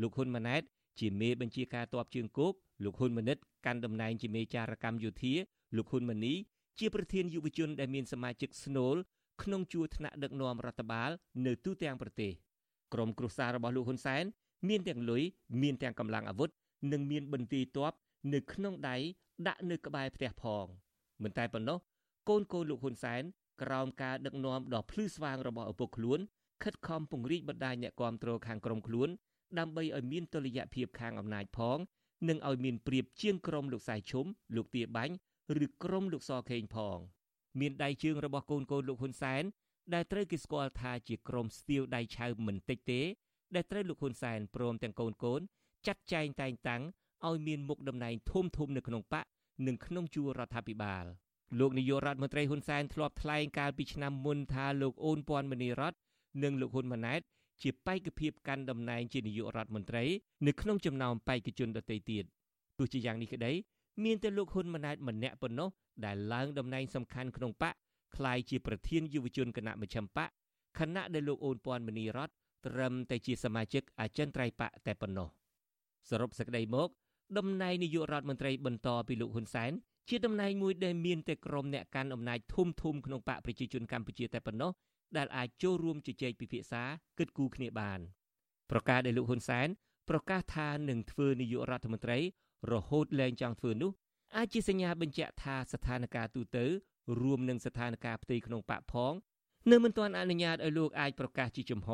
[0.00, 0.62] លោកហ៊ុនម៉ាណែត
[1.00, 2.52] ជាមេបញ្ជាការតបជើងគោក
[2.84, 5.34] លោកហ៊ុនម៉ាណិតកាន់តំណែងជាមេចារកម្មយោធា
[5.76, 6.34] លោកហ៊ុនម៉ាណី
[6.78, 8.96] ជាប្រធានយុវជនដែលមានសមាជិកស្នូល
[9.42, 11.10] ក្នុងជួរថ្នាក់ដឹកនាំរដ្ឋបាល
[11.46, 12.32] នៅទូទាំងប្រទេស
[12.92, 14.24] ក្រុមគ្រួសាររបស់លោកហ៊ុនសែន
[14.68, 15.22] មានទាំងលុយ
[15.62, 16.50] មានទាំងកម្លាំងអាវុធ
[16.92, 17.92] និងមានបន្ទាយទ័ព
[18.34, 18.96] នៅក្នុងដៃ
[19.46, 20.66] ដាក់នៅក្បែរផ្ទះផង
[21.22, 21.78] មិនតែប៉ុណ្ណោះ
[22.28, 23.22] កូនកូនលោកហ៊ុនសែន
[23.62, 26.20] ក្រោមការដឹកនាំដ៏ភ្លឺស្វាងរបស់ឪពុកខ្លួន
[26.62, 29.08] ខិតខំពង្រីកបណ្ដាញអ្នកគាំទ្រខាងក្រុមខ្លួន
[29.58, 31.78] ដើម្បីឲ្យមានតុល្យភាពខាងអំណាចផង
[32.28, 35.14] និងឲ្យមានប្រៀបជាងក្រុមលោកសៃឈុំលោកទាបាញ់
[35.64, 36.98] ឬក្រុមលោកសខេងផង
[37.60, 39.42] មានដៃជើងរបស់កូនកូនលោកហ៊ុនសែន
[39.94, 43.00] ដែលត្រូវគេស្គាល់ថាជាក្រុមស្ទាវដៃឆៅមិនតិចទេ
[43.54, 45.40] ដែលត្រូវលោកហ៊ុនសែនព្រមទាំងកូនកូន
[45.86, 46.82] ចាត់ចែងតែងតាំង
[47.28, 49.24] ឲ្យមានមុខតំណែងធំធំនៅក្នុងបក
[49.66, 51.04] និងក្នុងជួររដ្ឋាភិបាល
[51.58, 55.94] លោកនាយករដ្ឋមន្ត្រីហ៊ុនសែនធ្លាប់ថ្លែងកាលពីឆ្នាំមុនថាលោកអូនពាន់មនីរត
[56.42, 57.20] និងលោកហ៊ុនម៉ាណែត
[57.62, 60.04] ជាបេក្ខភាពកាន់តំណែងជានាយករដ្ឋមន្ត្រី
[60.46, 62.24] នៅក្នុងចំណោមបេក្ខជនដទៃទៀត
[62.78, 63.52] ទោះជាយ៉ាងនេះក្តី
[64.04, 65.68] មានតែលោកហ៊ុនម៉ាណែតម្នាក់ប៉ុណ្ណោះ
[66.04, 67.74] ដែលឡើងតំណែងសំខាន់ក្នុងបក
[68.16, 70.30] ក្លាយជាប្រធានយុវជនគណៈមជ្ឈិមបក
[70.78, 72.30] ខណៈដែលលោកអូនពាន់មនីរត
[72.66, 75.28] ត្រឹមតែជាសមាជិកអចិន្ត្រៃយ៍បកតែប៉ុណ្ណោះ
[76.08, 76.88] សរុបសេចក្តីមក
[77.38, 79.72] តំណែងនាយករដ្ឋមន្ត្រីបន្តពីលោកហ៊ុនសែន
[80.08, 84.70] ជាតំណែងមួយដែលមានតែក្រុមអ្នកកាន់អំណាចធំធំក្នុងបកប្រជាជនកម្ពុជាតែប៉ុណ្ណោះ
[85.16, 86.82] ដែលអាចចូលរួមជជែកពិភាក្សា
[87.18, 88.00] គិតគូរគ្នាបាន
[88.70, 89.68] ប្រកាសដែលលោកហ៊ុនសែន
[90.10, 92.18] ប្រកាសថានឹងធ្វើនាយករដ្ឋមន្ត្រី
[92.72, 93.90] រហូតលែងចង់ធ្វើនោះ
[94.36, 96.64] អាចជាសញ្ញាបញ្ជាក់ថាស្ថានភាពទូទៅ
[97.20, 99.12] រួមនឹងស្ថានភាពផ្ទៃក្នុងបកផង
[99.70, 101.90] នៅមិនទាន់អនុញ្ញាតឲ្យលោកអាចប្រកាសជាចំហ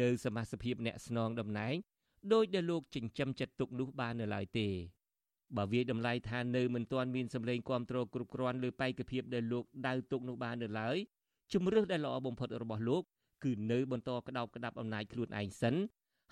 [0.00, 1.74] នៅសមាជិកអ្នកស្នងតំណែង
[2.32, 4.68] ដោយដែលលោកចិញ្ចឹមចិត្តទុកនោះបាននៅឡើយទេ
[5.56, 10.96] បើវាតម្លៃថានៅមិនទាន់មានសម្លេងគ្រប់គ្រងគ្រប់គ្រាន់លើបេក្ខភាពដែលលោកដៅទុកនោះបាននៅឡើយ
[11.52, 13.02] ជំរឿសដែលល្អបំផុតរបស់លោក
[13.44, 15.74] គឺនៅបន្តក្តោបក្តាប់អំណាចខ្លួនឯងសិន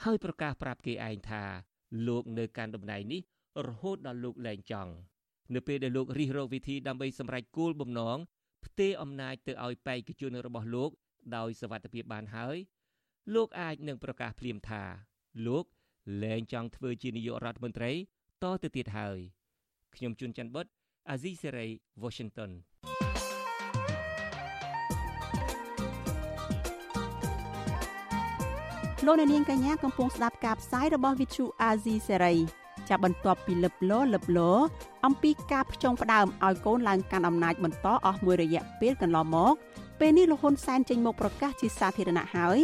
[0.03, 1.43] ហើយប្រកាសប្រាប់គេឯងថា
[2.09, 3.21] លោកនៅកាន់តំណែងនេះ
[3.67, 4.93] រហូតដល់លោកលែងចង់
[5.55, 8.19] នៅពេលដែលលោករិះរកវិធីដើម្បីសម្រេចគោលបំណង
[8.65, 10.91] ផ្ទេរអំណាចទៅឲ្យបេក្ខជនរបស់លោក
[11.37, 12.57] ដោយសវត្ថភាពបានហើយ
[13.35, 14.83] លោកអាចនឹងប្រកាសភ្លាមថា
[15.47, 15.65] លោក
[16.23, 17.93] លែងចង់ធ្វើជានាយករដ្ឋមន្ត្រី
[18.43, 19.19] តទៅទៀតហើយ
[19.95, 20.67] ខ្ញុំជួនច័ន្ទបុត
[21.11, 21.67] អាស៊ីសេរី
[22.03, 22.51] Washington
[29.07, 32.39] លោកអ្នកនាងកញ្ញាកំពុងស្ដាប់ការផ្សាយរបស់ Vithu Azizi Serai
[32.89, 34.53] ចាប់បន្ទាប់ពីលឹបលោលឹបលោ
[35.07, 39.55] អំពីការផ្ចង់ផ្ដើមឲ្យកូនឡើងកាន់អំណាចបន្តអស់មួយរយៈពេលកន្លងមក
[40.01, 42.59] ពេលនេះលោកហ៊ុនសែនចេញមកប្រកាសជាសាធារណៈហើយ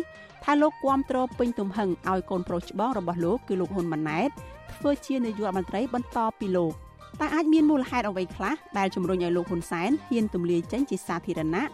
[0.45, 4.31] ថាលោកគាំទ្រពេញទំហឹងឲ្យកូនប្រុសច្បងរបស់លោកគឺលោកហ៊ុនម៉ាណែត
[4.77, 6.73] ធ្វើជានាយករដ្ឋមន្ត្រីបន្តពីលោក
[7.21, 11.69] តែអាចមានមូលហេតុអ្វីខ្លះដែលជំរុញឲ្យលោកហ៊ុនសែនហ៊ានទម្លាយចេញជាសាធារណៈ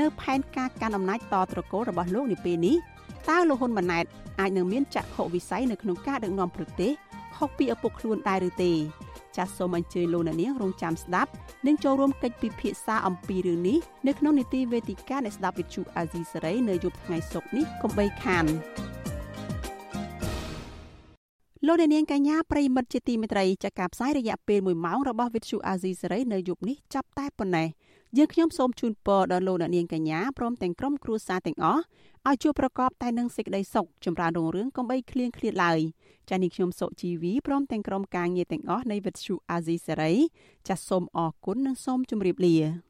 [0.00, 2.76] នៅផែនការកាន់អំណាចតត្រកូលរបស់លោកនាពេលនេះ
[3.28, 4.04] តើលោកហ៊ុនម៉ាណែត
[4.40, 6.92] អាចនឹងមានចក្ខុវិស័យនៅក្នុងការដឹកនាំប្រទេស
[7.36, 8.72] ខុសពីឪពុកខ្លួនដែរឬទេ
[9.36, 11.30] ចាសសូមអញ្ជើញលោកអ្នកនាងរងចាំស្ដាប់
[11.66, 18.44] និងចូលរួមកិច្ចពិភាក្សាអំពីរឿងនេះនៅក្នុងនីតិវេទិកានៃស្ដាប់វិទ្យុអាស៊ីសេរីនៅយប់ថ្ងៃសុក្រនេះកុំបីខាន
[21.66, 27.68] លោកអ្នកនាងកញ្ញាប្រិមិត្តជាទីមេត្រីចាការផ្សាយរយៈពេល1ម៉ោងរបស់វិទ្យុអាស៊ីសេរីនៅយប់នេះចាប់តែប៉ុណ្ណេះ
[28.16, 31.82] យើងខ្ញុំសូមជូនពរដល់លោកអ្នកនាងកញ្ញាព្រមទាំងក្រុមគ្រួសារទាំងអស់
[32.28, 35.80] ឲ្យជួបប្រកបតែនឹងសេចក្តីសុខចម្រើនរុងរឿងកុំបីឃ្លៀងឃ្លាតឡើយ
[36.28, 40.12] ចា៎នេះខ្ញុំសុជីវីព្រមទាំងក្រុមការងារទាំងអស់នៃវិទ្យុអាស៊ីសេរី
[40.68, 42.89] ចាសសូមអរគុណនិងសូមជម្រាបលា